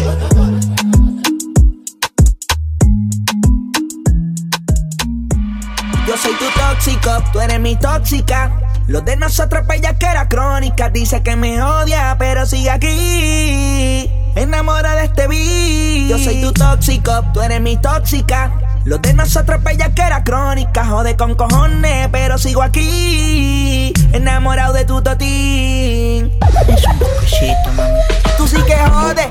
Yo 6.07 6.17
soy 6.17 6.33
tu 6.35 6.45
tóxico, 6.57 7.23
tú 7.33 7.41
eres 7.41 7.59
mi 7.59 7.75
tóxica. 7.75 8.57
Los 8.87 9.03
de 9.03 9.17
nosotros 9.17 9.65
era 9.69 10.29
crónica. 10.29 10.89
Dice 10.89 11.21
que 11.21 11.35
me 11.35 11.61
odia, 11.61 12.15
pero 12.17 12.45
sigue 12.45 12.69
aquí. 12.69 14.20
Enamora 14.35 14.95
de 14.95 15.05
este 15.05 15.27
beat. 15.27 16.09
Yo 16.09 16.17
soy 16.17 16.41
tu 16.41 16.51
tóxico, 16.53 17.23
tú 17.33 17.41
eres 17.41 17.61
mi 17.61 17.77
tóxica. 17.77 18.51
Los 18.83 19.01
de 19.01 19.13
nosotros 19.13 19.61
era 19.95 20.23
crónica. 20.23 20.85
Jode 20.85 21.15
con 21.15 21.35
cojones, 21.35 22.07
pero 22.11 22.37
sigo 22.37 22.63
aquí. 22.63 23.93
Enamorado 24.11 24.73
de 24.73 24.85
tu 24.85 25.01
totín. 25.01 26.31
Es 26.67 26.83
un 26.87 27.75
mami. 27.75 27.99
Tú 28.37 28.47
sí 28.47 28.57
que 28.65 28.75
jode 28.75 29.29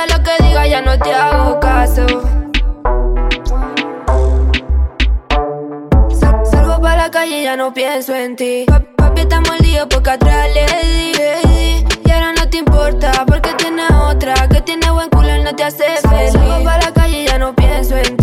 Suda 0.00 0.16
lo 0.18 0.22
que 0.24 0.44
diga, 0.44 0.66
ya 0.66 0.80
no 0.80 0.98
te 0.98 1.12
hago 1.12 1.60
caso. 1.60 2.06
Sal- 6.18 6.46
Salgo 6.46 6.80
para 6.80 6.96
la 7.02 7.10
calle 7.10 7.40
y 7.40 7.44
ya 7.44 7.56
no 7.56 7.72
pienso 7.74 8.14
en 8.14 8.34
ti. 8.36 8.64
Pa- 8.66 8.80
papi 8.96 9.22
está 9.22 9.40
mordido 9.42 9.88
porque 9.88 10.10
atrás 10.10 10.48
le 10.54 10.64
di, 10.86 11.12
le 11.14 11.36
di. 11.48 11.84
Y 12.06 12.10
ahora 12.10 12.32
no 12.32 12.48
te 12.48 12.58
importa 12.58 13.12
porque 13.26 13.52
tienes 13.54 13.90
otra 13.90 14.34
que 14.48 14.60
tiene 14.62 14.90
buen 14.90 15.10
culo 15.10 15.34
y 15.36 15.42
no 15.42 15.54
te 15.54 15.64
hace 15.64 15.84
feliz. 16.08 16.32
Salgo 16.32 16.64
para 16.64 16.78
la 16.86 16.92
calle 16.92 17.22
y 17.22 17.26
ya 17.26 17.38
no 17.38 17.54
pienso 17.54 17.96
en 17.98 18.16
ti. 18.16 18.19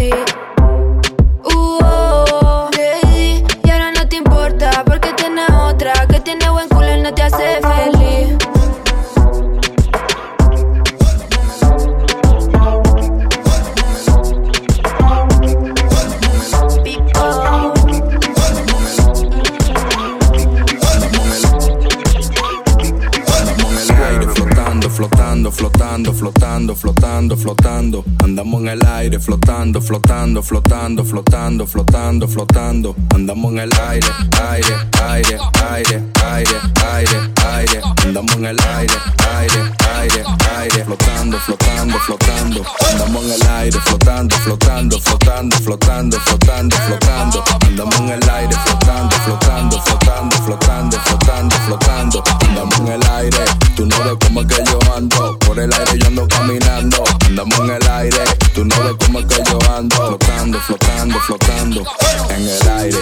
Flotando, 26.32 26.76
flotando, 26.76 27.38
flotando. 27.38 28.06
Andamos 28.22 28.62
en 28.62 28.68
el 28.68 28.86
aire, 28.86 29.18
flotando, 29.18 29.82
flotando, 29.82 30.44
flotando, 30.44 31.06
flotando, 31.06 31.66
flotando, 31.66 32.28
flotando. 32.28 32.96
Andamos 33.16 33.54
en 33.54 33.60
el 33.60 33.70
aire, 33.88 34.08
aire, 34.50 34.76
aire, 35.08 35.40
aire, 35.72 36.04
aire, 36.26 36.58
aire, 36.86 37.20
aire. 37.48 37.82
Andamos 38.04 38.36
en 38.36 38.46
el 38.46 38.58
aire, 38.60 38.94
aire, 39.38 39.72
aire, 39.96 40.24
aire, 40.58 40.84
flotando, 40.84 41.40
flotando, 41.40 42.00
flotando. 42.00 42.66
Andamos 42.92 43.24
en 43.24 43.32
el 43.32 43.48
aire, 43.48 43.80
flotando, 43.80 44.36
flotando, 44.38 45.00
flotando, 45.00 45.58
flotando, 45.58 46.20
flotando, 46.20 46.76
flotando. 46.76 47.44
Andamos 47.62 48.00
en 48.00 48.10
el 48.10 48.30
aire, 48.30 48.56
flotando, 48.66 49.16
flotando, 49.18 49.82
flotando, 49.82 50.38
flotando, 50.44 50.98
flotando, 51.00 51.56
flotando. 51.56 52.24
Andamos 52.42 52.80
en 52.80 52.88
el 52.88 53.04
aire, 53.12 53.38
tú 53.78 53.86
no 53.86 53.98
ves 54.04 54.18
cómo 54.26 54.42
es 54.42 54.48
que 54.48 54.64
yo 54.66 54.80
ando. 54.94 55.38
Por 55.40 55.60
el 55.60 55.72
aire 55.72 56.00
yo 56.00 56.08
ando 56.08 56.17
caminando. 56.26 57.04
Andamos 57.26 57.60
en 57.60 57.70
el 57.70 57.88
aire, 57.90 58.24
tú 58.56 58.66
no 58.66 58.76
ves 58.84 58.96
cómo 59.06 59.20
es 59.20 59.26
que 59.26 59.44
yo 59.44 59.60
ando. 59.76 59.96
Flotando, 59.96 60.60
flotando, 60.62 61.20
flotando. 61.22 61.84
En 62.30 62.48
el 62.48 62.70
aire, 62.70 62.98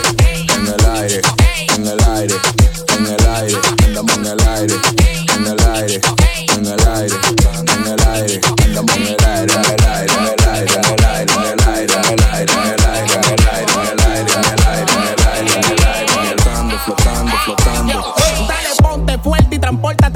en 0.55 0.68
el 0.68 0.86
aire, 0.97 1.22
en 1.76 1.88
el 1.88 2.03
aire, 2.03 2.36
en 2.97 3.05
el 3.05 3.28
aire. 3.28 3.59
Andamos 3.86 4.18
en 4.18 4.26
el 4.26 4.47
aire, 4.47 4.76
en 5.36 5.45
el 5.45 5.59
aire, 5.76 6.01
en 6.55 6.66
el 6.66 6.66
aire, 6.66 6.66
en 6.66 6.66
el 6.66 6.88
aire. 6.88 7.20
Andamos 7.57 7.78
en 7.78 7.88
el 7.88 8.07
aire, 8.07 8.41
en 8.66 8.76
el 8.76 9.26
aire, 9.26 9.53
en 9.53 9.66
el 9.66 9.86
aire, 9.86 10.13
en 10.13 10.26
el 10.26 10.49
aire, 10.49 11.05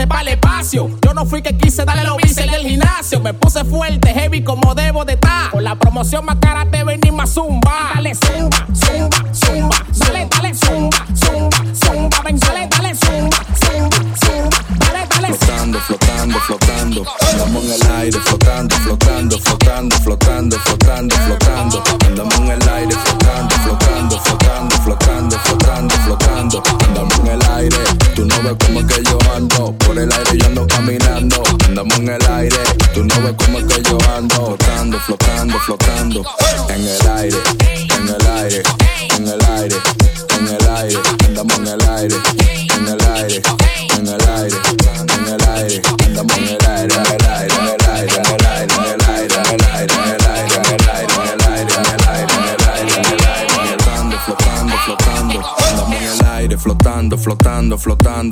para 0.08 0.32
espacio. 0.32 0.90
Yo 1.02 1.14
no 1.14 1.26
fui 1.26 1.42
que 1.42 1.58
quise 1.58 1.86
darle 1.86 2.04
los 2.04 2.18
bici 2.18 2.42
en 2.42 2.54
el 2.54 2.62
gimnasio. 2.62 3.20
Me 3.20 3.34
puse 3.34 3.64
fuerte, 3.66 4.14
heavy 4.14 4.44
como 4.44 4.76
debo 4.76 5.06
de 5.06 5.14
estar. 5.14 5.52
Con 5.52 5.64
la 5.64 5.76
promoción 5.76 6.26
más 6.26 6.38
cara 6.40 6.66
te 6.70 6.84
venís 6.84 7.12
más 7.12 7.32
zumba. 7.34 7.92
Dale, 7.96 8.16
zumba, 8.16 8.68
zumba, 8.74 9.34
zumba. 9.34 9.86
Dale, 9.98 10.28
dale, 10.30 10.54
zumba, 10.54 11.06
zumba, 11.16 11.58
zumba. 11.86 12.22
Ven, 12.24 12.40
dale, 12.40 12.68
dale, 12.68 12.96
zumba, 12.96 13.38
zumba, 13.66 13.98
zumba. 14.26 14.58
Dale, 14.80 15.08
dale, 15.10 15.34
flotando, 15.34 15.80
flotando, 15.80 16.40
flotando. 16.40 17.06
Andamos 17.32 17.64
en 17.64 17.72
el 17.72 17.92
aire, 17.98 18.20
flotando, 18.20 18.76
flotando, 18.76 19.40
flotando, 19.40 19.98
flotando, 20.00 20.60
flotando, 20.60 21.16
flotando. 21.16 21.84
Andamos 22.06 22.36
en 22.40 22.52
el 22.52 22.59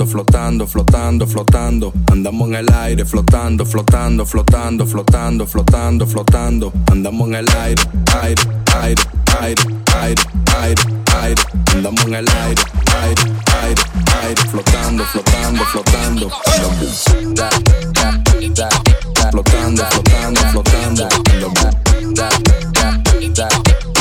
flotando, 0.05 0.67
flotando, 0.67 1.25
flotando. 1.25 1.93
Andamos 2.11 2.49
en 2.49 2.55
el 2.55 2.73
aire, 2.73 3.05
flotando, 3.05 3.65
flotando, 3.65 4.25
flotando, 4.25 4.85
flotando, 4.85 5.47
flotando, 5.47 6.05
flotando. 6.05 6.73
Andamos 6.91 7.27
en 7.29 7.35
el 7.35 7.47
aire, 7.57 7.81
aire, 8.21 8.41
aire, 8.81 9.01
aire, 9.41 9.63
aire, 10.01 10.21
aire, 10.61 10.81
aire. 11.21 11.41
Andamos 11.73 12.05
en 12.05 12.15
el 12.15 12.25
aire, 12.29 12.61
aire, 13.01 13.21
aire, 13.63 13.81
aire, 14.23 14.41
flotando, 14.51 15.03
flotando, 15.05 15.65
flotando. 15.65 16.29
Flotando, 19.31 19.85
flotando, 19.89 20.41
flotando. 20.51 21.07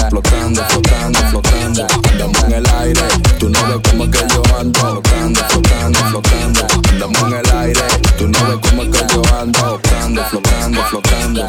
Flotando, 0.09 0.63
flotando, 0.69 1.19
flotando. 1.31 1.87
Andamos 2.11 2.45
en 2.45 2.53
el 2.53 2.67
aire, 2.81 3.01
tú 3.39 3.49
no 3.49 3.59
ves 3.67 3.81
cómo 3.91 4.05
es 4.05 4.11
que 4.11 4.19
yo 4.35 4.43
ando. 4.59 4.81
Flotando, 4.81 5.41
flotando, 5.49 5.86
flotando. 5.95 6.67
Andamos 6.91 7.23
en 7.23 7.33
el 7.35 7.59
aire, 7.59 7.81
tú 8.19 8.29
no 8.29 8.39
ves 8.47 8.59
cómo 8.69 8.83
es 8.83 8.89
que 8.89 9.15
yo 9.15 9.23
ando. 9.39 9.59
Flotando, 9.59 10.25
flotando, 10.25 10.83
flotando. 10.85 11.49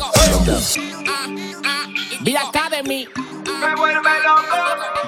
Vía 2.21 2.41
Academy. 2.41 3.07
Me 3.59 3.75
vuelve 3.75 4.09
loco. 4.25 4.57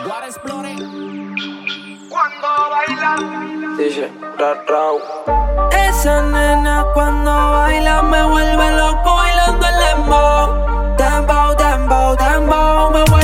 Guara 0.06 0.28
Explore. 0.28 0.76
Cuando 2.10 2.48
baila. 2.72 3.76
Dice, 3.78 4.12
ra, 4.38 4.64
rau. 4.68 5.00
Esa 5.72 6.22
nena 6.24 6.86
cuando 6.94 7.32
baila 7.32 8.02
me 8.04 8.24
vuelve 8.24 8.78
loco 8.78 9.16
bailando 9.16 9.68
el 9.68 9.80
lembo. 9.80 10.96
Te 10.98 11.10
lo 12.94 13.19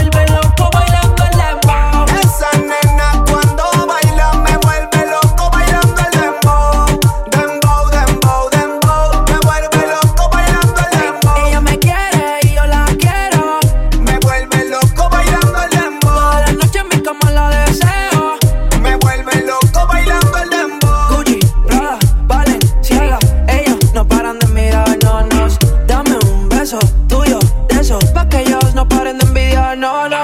know 29.76 30.15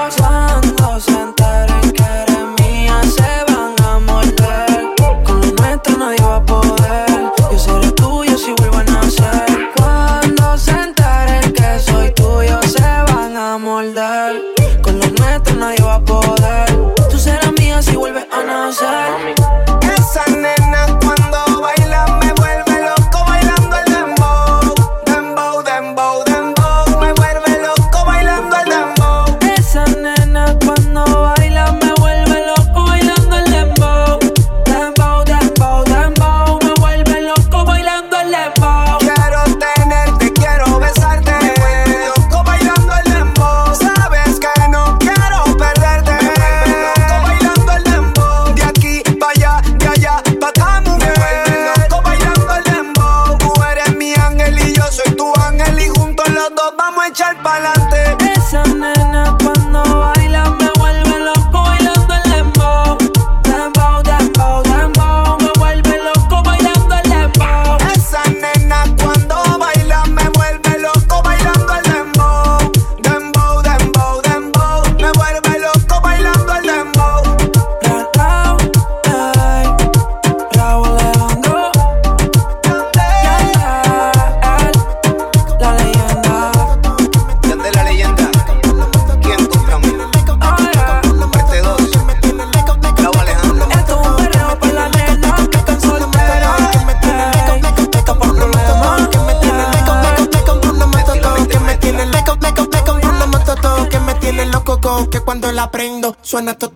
Suena 106.32 106.54
to, 106.56 106.72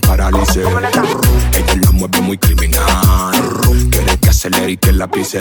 paralice. 0.00 0.60
Ella 0.60 1.74
la 1.82 1.90
mueve 1.92 2.20
muy 2.20 2.38
criminal. 2.38 3.32
Quiere 3.90 4.18
que 4.18 4.28
acelere 4.28 4.72
y 4.72 4.76
que 4.76 4.92
la 4.92 5.08
pise. 5.08 5.40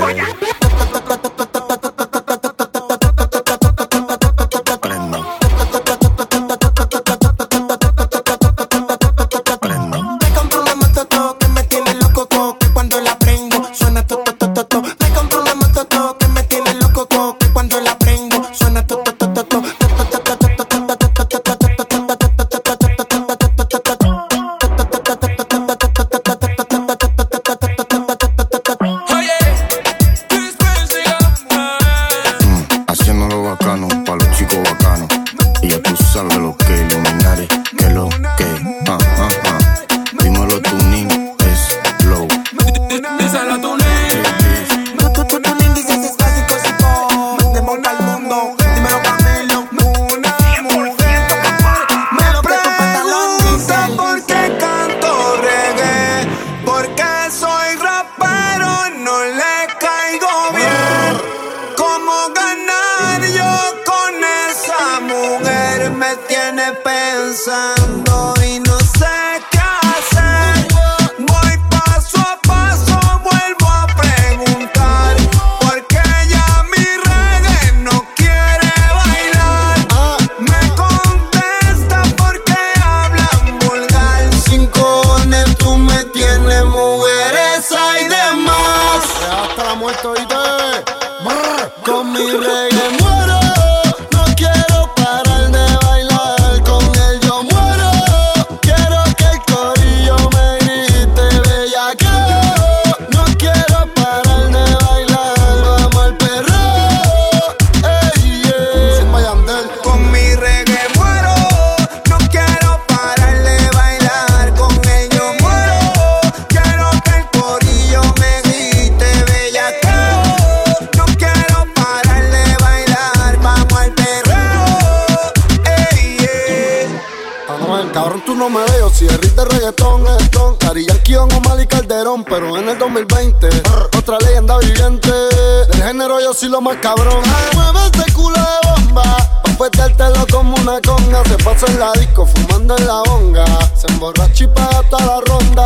No 129.10 129.16
me 129.16 129.16
veo. 129.16 129.16
Si 129.16 129.16
el 129.16 129.22
rit 129.22 129.36
de 129.36 129.46
reggaetón 129.46 130.04
ton. 130.32 130.58
Dari 130.60 130.86
Yankee, 130.86 131.14
Don 131.14 131.34
Omar 131.34 131.60
y 131.60 131.68
Calderón. 131.68 132.24
Pero 132.24 132.58
en 132.58 132.70
el 132.70 132.78
2020, 132.78 133.50
otra 133.98 134.18
leyenda 134.20 134.58
viviente. 134.60 135.12
Del 135.12 135.84
género 135.84 136.20
yo 136.20 136.34
soy 136.34 136.50
lo 136.50 136.62
más 136.62 136.78
cabrón. 136.78 137.22
Mueve 137.54 137.80
ese 137.94 138.14
culo 138.14 138.38
de 138.38 138.70
bomba. 138.70 139.18
Pa' 139.44 139.70
petértelo 139.70 140.26
como 140.32 140.56
una 140.56 140.80
conga. 140.82 141.24
Se 141.26 141.38
pasa 141.44 141.66
en 141.68 141.80
la 141.80 141.92
disco, 141.94 142.26
fumando 142.26 142.78
en 142.78 142.88
la 142.88 143.02
bonga. 143.08 143.46
Se 143.76 143.88
emborracha 143.88 144.44
y 144.44 144.48
paga 144.48 144.84
toda 144.90 145.06
la 145.06 145.22
ronda. 145.22 145.66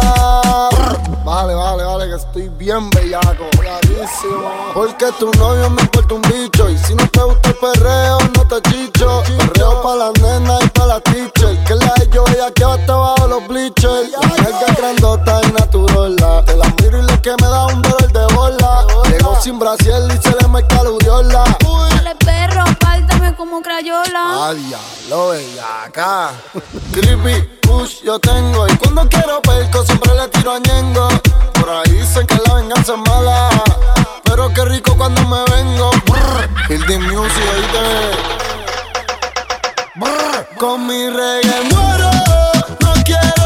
Vale, 1.26 1.56
vale, 1.56 1.84
vale, 1.84 2.10
que 2.10 2.16
estoy 2.16 2.50
bien 2.50 2.90
bellaco. 2.90 3.46
Clarísimo. 3.60 4.74
Porque 4.74 5.12
tu 5.20 5.32
novio 5.32 5.70
me 5.70 5.82
importa 5.82 6.16
un 6.16 6.22
bicho. 6.22 6.70
Y 6.70 6.78
si 6.78 6.96
no 6.96 7.08
te 7.10 7.22
gusta 7.22 7.50
el 7.50 7.56
perreo, 7.56 8.18
no 8.36 8.48
te 8.48 8.62
chicho. 8.70 9.24
Perreo 9.38 9.82
pa' 9.82 9.96
las 9.96 10.14
nenas 10.22 10.60
y 10.64 10.68
pa' 10.70 10.86
las 10.86 11.04
teachers. 11.04 11.63
La 11.94 12.06
de 12.06 12.10
yo 12.12 12.24
ella 12.30 12.52
que 12.52 12.64
hasta 12.64 12.94
abajo 12.94 13.28
los 13.28 13.48
bleachers. 13.48 14.10
Mega 14.40 14.74
grandota 14.78 15.42
y 15.44 15.52
naturola. 15.52 16.44
Te 16.46 16.56
la 16.56 16.66
miro 16.82 17.00
y 17.00 17.02
lo 17.04 17.22
que 17.22 17.32
me 17.42 17.48
da 17.48 17.66
un 17.68 17.82
dolor 17.82 18.12
de 18.12 18.34
bola. 18.34 18.86
Llegó 19.10 19.40
sin 19.42 19.60
brasiel 19.60 20.12
y 20.12 20.22
se 20.22 20.36
le 20.42 20.48
marca 20.48 20.84
la 20.84 20.90
uriola. 20.90 21.44
Dale 21.90 22.16
perro, 22.16 22.62
apártame 22.62 23.36
como 23.36 23.62
crayola. 23.62 24.14
Ah, 24.16 24.54
diablo, 24.54 25.30
bellaca. 25.30 26.32
Creepy, 26.94 27.48
push, 27.62 28.04
yo 28.04 28.20
tengo. 28.20 28.68
Y 28.68 28.78
cuando 28.78 29.08
quiero 29.10 29.42
perco, 29.42 29.84
siempre 29.84 30.14
le 30.16 30.28
tiro 30.30 30.54
a 30.54 30.60
Ñengo. 30.60 31.08
Por 31.54 31.70
ahí 31.70 31.92
dicen 31.92 32.26
que 32.26 32.40
la 32.48 32.56
venganza 32.56 32.94
es 32.94 33.10
mala. 33.12 33.50
Pero 34.24 34.52
qué 34.54 34.66
rico 34.66 34.96
cuando 34.98 35.22
me 35.24 35.44
vengo. 35.56 35.92
Brr, 36.08 36.50
Music, 37.00 37.44
oíste. 37.56 38.53
Con 40.58 40.88
mi 40.88 41.08
reggae 41.08 41.62
muero. 41.70 42.10
No 42.80 42.94
quiero 43.06 43.43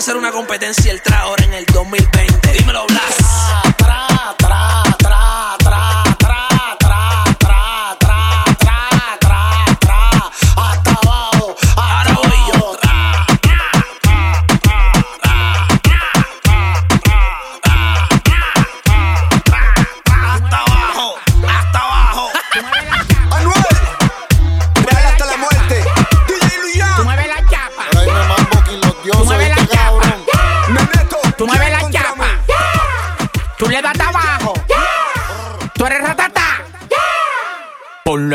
hacer 0.00 0.16
una 0.16 0.32
competencia 0.32 0.90
el 0.90 1.02
tra 1.02 1.20
ahora 1.20 1.44
en 1.44 1.52
el 1.52 1.66
2020. 1.66 2.29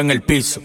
En 0.06 0.12
el 0.12 0.22
piso. 0.22 0.62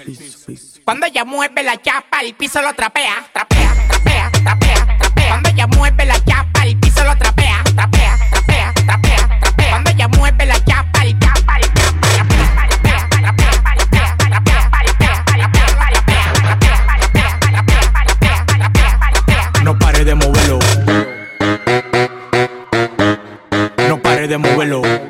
Cuando 0.85 1.07
ella 1.07 1.25
mueve 1.25 1.63
la 1.63 1.81
chapa, 1.81 2.21
el 2.21 2.35
piso 2.35 2.61
lo 2.61 2.75
trapea, 2.75 3.27
trapea, 3.33 3.75
trapea, 3.89 4.31
trapea, 4.45 4.99
trapea. 4.99 5.29
Cuando 5.29 5.49
ella 5.49 5.67
mueve 5.67 6.05
la 6.05 6.25
chapa, 6.25 6.65
el 6.65 6.79
piso 6.79 7.03
lo 7.05 7.17
trapea, 7.17 7.63
trapea, 7.75 8.19
trapea, 8.31 8.75
trapea, 8.87 9.39
trapea. 9.41 9.71
Cuando 9.71 9.91
ella 9.91 10.09
mueve 10.09 10.47
la 10.47 10.65
chapa, 10.65 11.03
el 11.05 11.19
chapa, 11.19 11.57
el 11.57 11.73
chapa, 11.73 12.09
trapea, 12.13 12.67
trapea, 12.67 13.09
trapea, 13.09 13.09
trapea, 13.09 13.61
trapea, 14.29 14.71
trapea, 14.71 15.11
trapea, 16.43 16.85
trapea, 17.41 18.45
trapea, 18.59 18.99
trapea. 19.15 19.63
No 19.65 19.79
pare 19.79 20.05
de 20.05 20.15
moverlo. 20.15 20.59
No 23.89 24.03
pare 24.03 24.29
de 24.29 24.39
moverlo. 24.39 25.10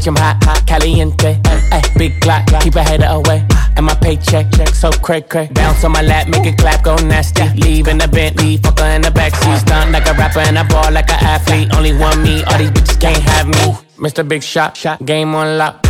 Bitch, 0.00 0.06
I'm 0.06 0.16
hot, 0.16 0.42
hot, 0.44 0.66
caliente. 0.66 1.38
Ay, 1.44 1.82
big 1.98 2.18
clock, 2.22 2.46
keep 2.62 2.74
a 2.74 2.82
hater 2.82 3.04
away. 3.04 3.44
Ah, 3.52 3.70
and 3.76 3.84
my 3.84 3.94
paycheck, 3.96 4.50
check 4.52 4.68
so 4.68 4.90
cray 4.90 5.20
cray. 5.20 5.48
Bounce 5.52 5.84
on 5.84 5.92
my 5.92 6.00
lap, 6.00 6.26
make 6.26 6.46
it 6.46 6.56
clap, 6.56 6.82
go 6.82 6.96
nasty. 6.96 7.46
Leave 7.60 7.86
in 7.86 7.98
the 7.98 8.08
Bentley, 8.08 8.56
fuck 8.56 8.78
her 8.78 8.86
in 8.86 9.02
the 9.02 9.10
backseat. 9.10 9.44
Uh-huh. 9.44 9.58
Stunt 9.58 9.90
like 9.90 10.08
a 10.08 10.14
rapper 10.14 10.38
and 10.40 10.58
I 10.58 10.66
ball 10.66 10.90
like 10.90 11.10
an 11.10 11.22
athlete. 11.22 11.74
Only 11.76 11.92
one 11.92 12.22
me, 12.22 12.42
all 12.44 12.56
these 12.56 12.70
bitches 12.70 12.98
can't 12.98 13.18
have 13.18 13.46
me. 13.46 13.76
Mr. 13.98 14.26
Big 14.26 14.42
Shot, 14.42 14.74
shot, 14.74 15.04
game 15.04 15.34
on 15.34 15.58
lock. 15.58 15.89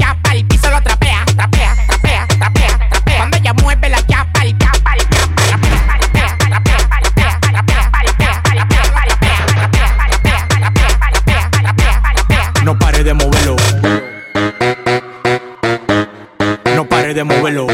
moverlo. 17.23 17.70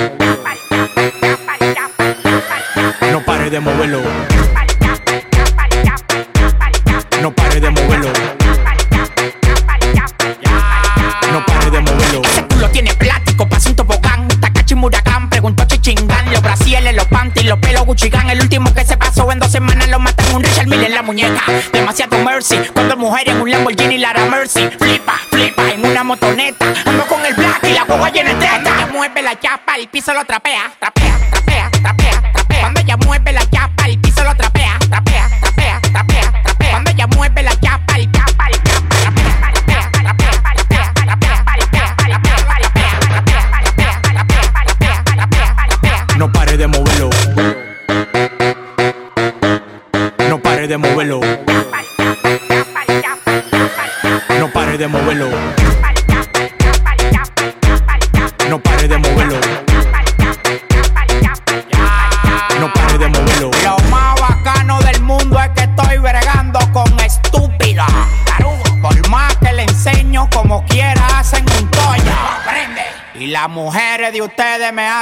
atrapalha. 30.28 30.57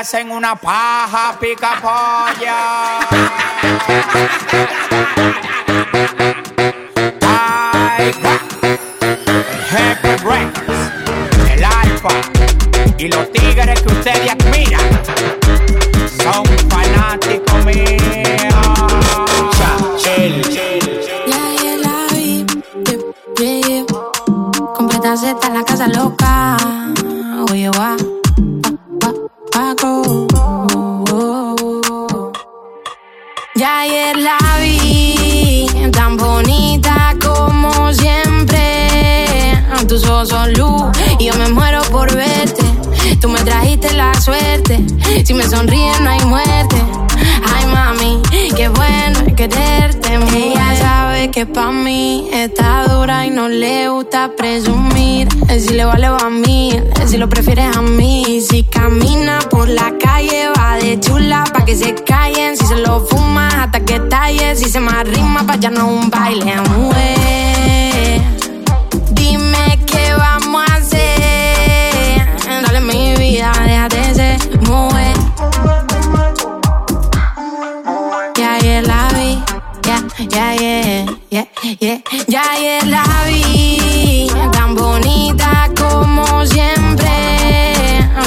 Hacen 0.05 0.29
una 0.29 0.55
paja 0.55 1.35
pica 1.39 1.81
polla. 1.81 2.99
Ojos 40.15 40.57
luz 40.57 40.83
y 41.19 41.25
yo 41.25 41.33
me 41.35 41.49
muero 41.49 41.81
por 41.91 42.13
verte. 42.15 42.63
Tú 43.19 43.27
me 43.27 43.39
trajiste 43.41 43.93
la 43.93 44.13
suerte. 44.19 44.83
Si 45.25 45.33
me 45.33 45.43
sonríes 45.43 45.99
no 45.99 46.09
hay 46.09 46.23
muerte. 46.25 46.77
Ay, 47.53 47.65
mami, 47.67 48.21
qué 48.55 48.69
bueno 48.69 49.19
es 49.27 49.33
quererte. 49.33 50.15
Ella 50.35 50.75
sabe 50.79 51.31
que 51.31 51.45
pa' 51.45 51.71
mí 51.71 52.29
está 52.31 52.85
dura 52.87 53.25
y 53.25 53.29
no 53.29 53.49
le 53.49 53.89
gusta 53.89 54.31
presumir. 54.37 55.27
Si 55.49 55.73
le 55.73 55.85
vale 55.85 56.09
va 56.09 56.25
a 56.25 56.29
mí, 56.29 56.71
si 57.05 57.17
lo 57.17 57.27
prefieres 57.27 57.75
a 57.75 57.81
mí. 57.81 58.41
Si 58.41 58.63
camina 58.63 59.39
por 59.49 59.67
la 59.67 59.97
calle 59.97 60.49
va 60.57 60.77
de 60.77 60.99
chula 60.99 61.43
pa' 61.51 61.65
que 61.65 61.75
se 61.75 61.93
callen. 61.93 62.55
Si 62.57 62.65
se 62.65 62.77
lo 62.77 63.05
fuma 63.05 63.63
hasta 63.63 63.81
que 63.81 63.99
talle. 63.99 64.55
Si 64.55 64.69
se 64.69 64.79
me 64.79 64.91
arrima 64.91 65.45
pa' 65.45 65.57
ya 65.57 65.71
no 65.71 65.87
un 65.87 66.09
baile, 66.09 66.55
mujer. 66.77 67.44
Ya, 81.79 82.01
ya, 82.27 82.41
ayer 82.51 82.87
la 82.87 83.03
vi, 83.27 84.27
tan 84.51 84.75
bonita 84.75 85.69
como 85.77 86.45
siempre. 86.45 87.09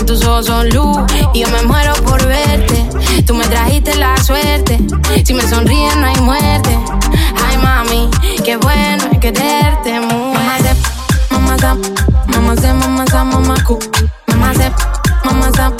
Tus 0.06 0.24
ojos 0.24 0.46
son 0.46 0.68
luz 0.70 0.98
y 1.34 1.40
yo 1.40 1.48
me 1.48 1.62
muero 1.62 1.92
por 2.04 2.24
verte. 2.26 2.86
Tú 3.26 3.34
me 3.34 3.44
trajiste 3.46 3.94
la 3.96 4.16
suerte, 4.22 4.78
si 5.24 5.34
me 5.34 5.42
sonríes 5.42 5.96
no 5.96 6.06
hay 6.06 6.20
muerte. 6.20 6.78
Ay 7.46 7.58
mami, 7.58 8.10
qué 8.44 8.56
bueno 8.56 9.04
es 9.12 9.18
quererte, 9.18 10.00
mujer. 10.00 10.76
Mamá 11.30 11.56
zap, 11.58 11.78
mamá 12.26 12.56
se, 12.56 12.72
mamá 12.72 13.04
sa, 13.06 13.24
mamá 13.24 13.54
cu. 13.64 13.78
Mamá 14.26 14.54
se, 14.54 14.70
mamá 15.24 15.50
zap, 15.52 15.74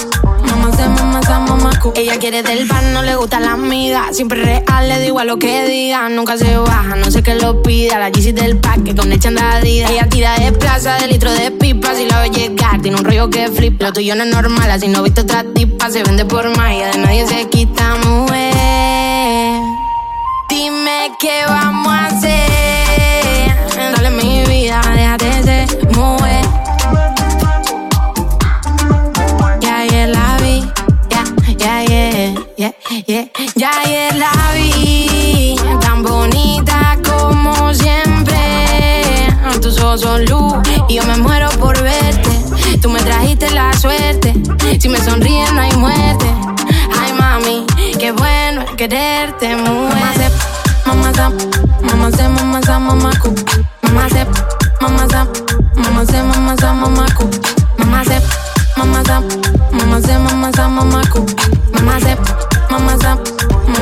mamá 0.51 0.77
se, 0.77 0.89
mamá 0.89 1.23
sa, 1.23 1.39
mamá. 1.41 1.71
Ella 1.95 2.19
quiere 2.19 2.43
del 2.43 2.67
pan, 2.67 2.93
no 2.93 3.03
le 3.03 3.15
gusta 3.17 3.41
la 3.41 3.53
amiga. 3.53 4.09
Siempre 4.13 4.43
real, 4.43 4.89
le 4.89 4.99
da 4.99 5.05
igual 5.05 5.27
lo 5.27 5.39
que 5.39 5.67
diga. 5.67 6.09
Nunca 6.09 6.37
se 6.37 6.57
baja, 6.57 6.97
no 6.97 7.11
sé 7.11 7.23
qué 7.23 7.35
lo 7.35 7.63
pida. 7.63 7.99
La 7.99 8.11
Yeezy 8.11 8.33
del 8.33 8.57
pack 8.57 8.97
con 8.97 9.13
el 9.13 9.19
chandadida. 9.21 9.89
Ella 9.91 10.09
tira 10.09 10.39
de 10.39 10.53
plaza, 10.53 10.97
de 10.99 11.07
litro 11.09 11.33
de 11.33 11.51
pipa. 11.51 11.95
Si 11.95 12.07
la 12.07 12.21
ve 12.21 12.31
llegar, 12.31 12.81
tiene 12.81 12.99
un 12.99 13.05
rollo 13.05 13.31
que 13.31 13.49
flip. 13.49 13.81
Lo 13.81 13.93
tuyo 13.93 14.15
no 14.15 14.25
es 14.25 14.31
normal, 14.31 14.71
así 14.71 14.89
no 14.89 15.03
viste 15.03 15.23
otra 15.23 15.45
tipa. 15.55 15.91
Se 15.91 16.03
vende 16.03 16.25
por 16.25 16.57
magia, 16.57 16.89
de 16.91 16.99
nadie 16.99 17.27
se 17.27 17.49
quita, 17.49 17.97
mujer. 18.05 19.55
Dime 20.49 21.13
qué 21.21 21.45
vamos 21.47 21.93
a 21.93 22.07
hacer. 22.07 23.57
Dale 23.97 24.11
mi 24.11 24.45
vida, 24.47 24.81
déjate 24.95 25.38
ayer 33.83 34.15
la 34.17 34.33
vi. 34.55 35.57
Tan 35.81 36.03
bonita 36.03 36.99
como 37.05 37.73
siempre. 37.75 39.29
Tus 39.61 39.79
ojos 39.81 40.01
son 40.03 40.25
luz 40.27 40.55
y 40.89 40.95
yo 40.95 41.05
me 41.05 41.17
muero 41.19 41.49
por 41.59 41.81
verte. 41.83 42.31
Tú 42.81 42.89
me 42.91 43.01
trajiste 43.01 43.51
la 43.51 43.73
suerte. 43.73 44.35
Si 44.79 44.89
me 44.89 44.99
sonríes 44.99 45.53
no 45.53 45.61
hay 45.61 45.73
muerte. 45.77 46.27
Ay 47.01 47.13
mami, 47.13 47.67
qué 47.99 48.13
bueno 48.13 48.65
quererte, 48.77 49.57
mujer. 49.57 50.33
Mamá 50.87 51.13
se, 51.13 51.23
mamá 51.85 52.11
se, 52.11 52.29
mamá 52.29 52.61
se, 52.63 52.79
mamá 52.79 53.13
se, 53.13 53.29
mamá 53.83 54.09
se, 54.09 54.27
mamá 54.81 55.07
se, 55.09 55.19
mamá 56.23 56.57
se, 56.57 56.63
mamá 56.63 57.07
mamá 62.71 63.38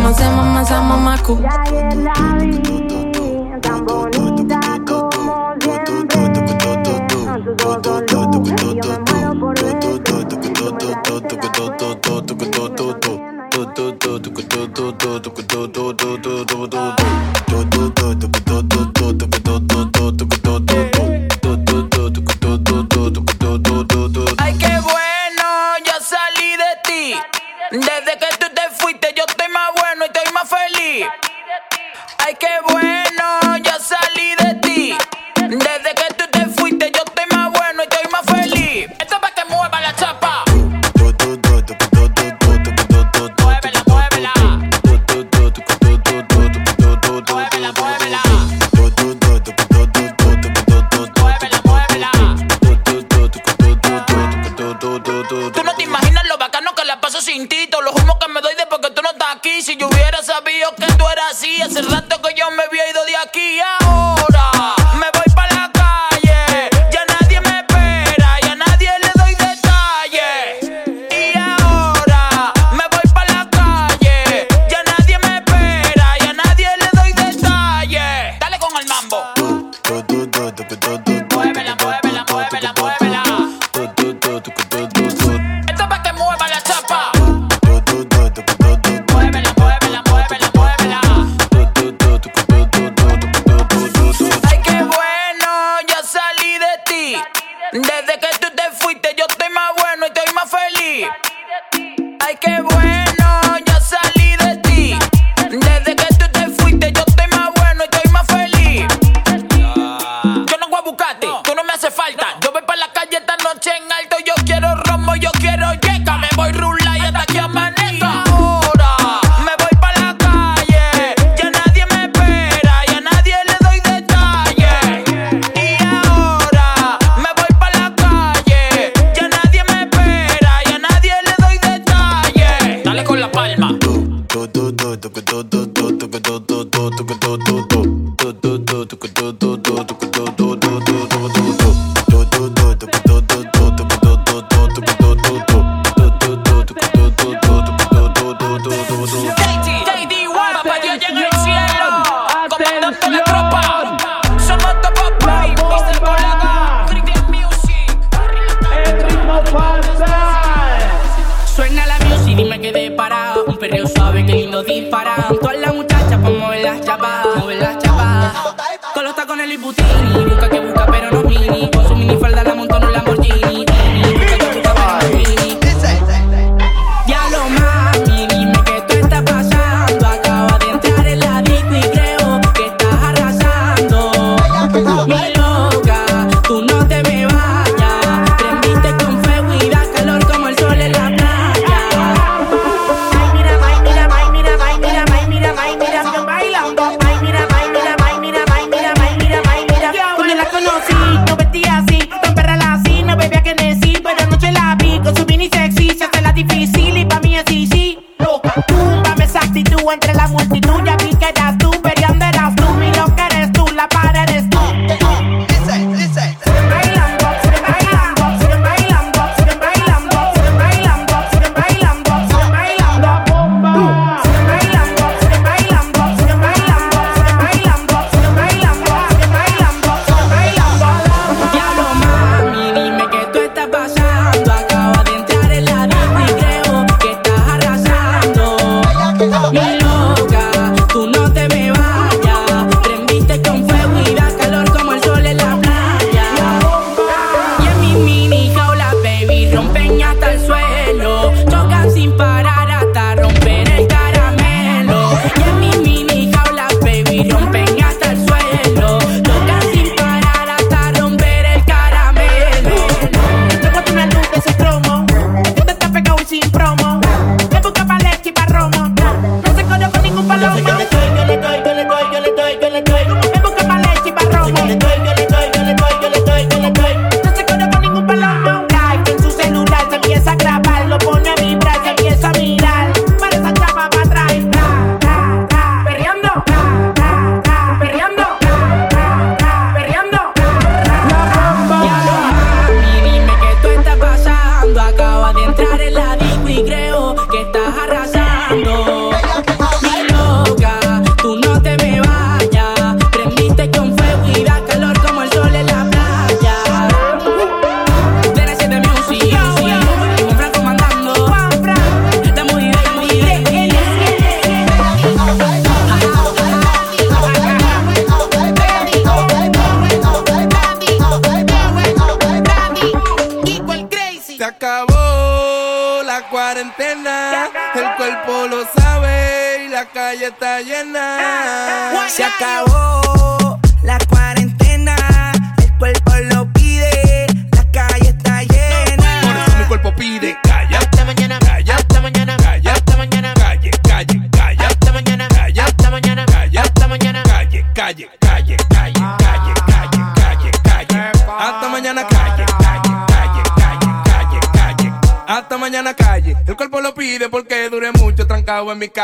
mamá 0.07 0.15
se 0.15 0.31
mamá 0.31 0.65
se 0.65 0.75
mamá 0.75 1.19
cu. 1.19 1.39
Ya 1.43 1.49
ayer 1.63 1.97
la 1.97 2.15
vi, 2.39 3.61
tan 3.61 3.85
bonita 3.85 4.61
como 4.87 5.55
siempre. 5.61 5.97
Yo 8.09 8.21
me 8.41 8.61
muero 8.71 9.41
por 9.41 9.55
verte. 9.61 9.87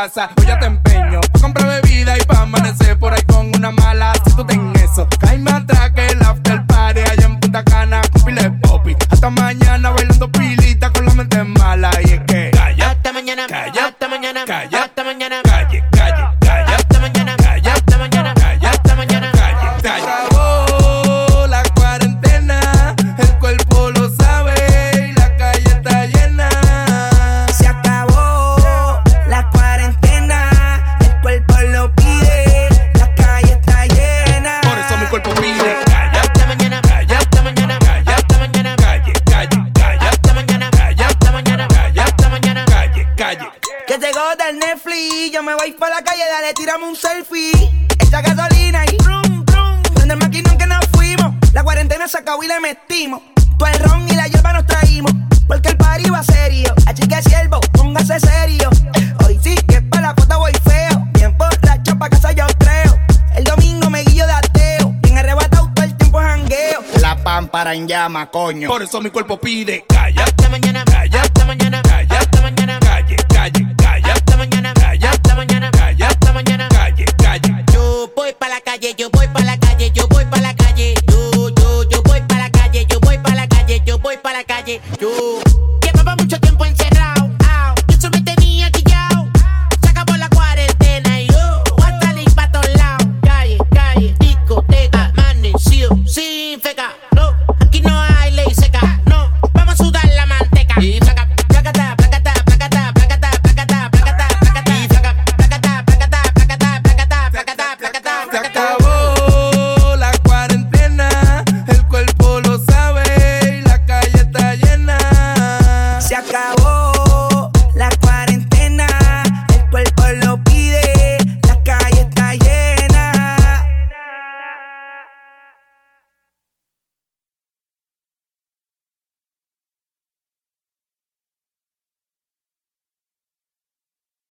Casa. 0.03 0.29
Hoy 0.37 0.45
ya 0.45 0.59
te 0.59 0.65
empeño, 0.65 1.21
pa' 1.31 1.39
comprar 1.39 1.81
bebida 1.81 2.17
y 2.17 2.21
pa' 2.25 2.41
amanecer 2.41 2.97
por 2.99 3.13
ahí 3.13 3.21
con 3.23 3.47
una 3.55 3.71
mala. 3.71 4.13
Si 4.25 4.35
tú 4.35 4.45
ten 4.45 4.73
eso, 4.75 5.07
caíme 5.19 5.51
atrás 5.51 5.91
que 5.91 6.07
el 6.07 6.21
after 6.21 6.65
party 6.65 6.99
allá 7.01 7.25
en 7.25 7.39
Punta 7.39 7.63
Cana 7.63 8.01
con 8.11 8.23
pile 8.23 8.51
popi. 8.61 8.95
Hasta 9.09 9.29
mañana 9.29 9.91
bailando 9.91 10.29
pilita 10.31 10.91
con 10.91 11.05
la 11.05 11.13
mente 11.13 11.43
mala. 11.43 11.91
Y 12.03 12.11
es 12.11 12.21
que 12.27 12.51
calla 12.51 12.91
hasta 12.91 13.13
mañana, 13.13 13.47
calla 13.47 13.85
hasta 13.87 14.07
mañana, 14.07 14.45
calla 14.45 14.72
dale, 46.53 46.65
tirame 46.65 46.85
un 46.85 46.95
selfie. 46.95 47.51
Echa 47.99 48.21
gasolina 48.21 48.85
y 48.85 48.97
brum, 48.97 49.45
brum. 49.45 49.81
Prende 49.93 50.13
el 50.13 50.19
maquinón 50.19 50.57
que 50.57 50.65
nos 50.65 50.85
fuimos. 50.91 51.33
La 51.53 51.63
cuarentena 51.63 52.07
se 52.07 52.17
acabó 52.17 52.43
y 52.43 52.47
le 52.47 52.59
metimos. 52.59 53.21
Tú 53.57 53.65
el 53.65 53.79
ron 53.79 54.07
y 54.09 54.15
la 54.15 54.27
hierba 54.27 54.53
nos 54.53 54.65
traímos. 54.65 55.11
Porque 55.47 55.69
el 55.69 55.77
party 55.77 56.09
va 56.09 56.23
serio. 56.23 56.73
Así 56.85 57.07
que 57.07 57.21
siervo, 57.21 57.59
póngase 57.73 58.19
serio. 58.19 58.69
Hoy 59.25 59.39
sí 59.41 59.55
que 59.67 59.81
pa' 59.81 60.01
la 60.01 60.13
foto 60.13 60.39
voy 60.39 60.53
feo. 60.63 61.07
Bien 61.13 61.35
borracho 61.37 61.97
pa' 61.97 62.09
casa 62.09 62.31
yo 62.31 62.45
creo. 62.59 62.97
El 63.35 63.43
domingo 63.43 63.89
me 63.89 64.03
guillo 64.03 64.25
de 64.25 64.33
ateo. 64.33 64.93
Bien 65.01 65.17
arrebatado 65.17 65.71
todo 65.73 65.85
el 65.85 65.95
tiempo 65.97 66.19
jangueo. 66.19 66.83
La 67.01 67.21
pámpara 67.23 67.73
en 67.73 67.87
llama, 67.87 68.29
coño. 68.29 68.69
Por 68.69 68.83
eso 68.83 69.01
mi 69.01 69.09
cuerpo 69.09 69.39
pide 69.39 69.85
calla 69.87 70.23
hasta 70.23 70.49
mañana, 70.49 70.83
calla 70.85 71.21
hasta 71.21 71.45
mañana, 71.45 71.82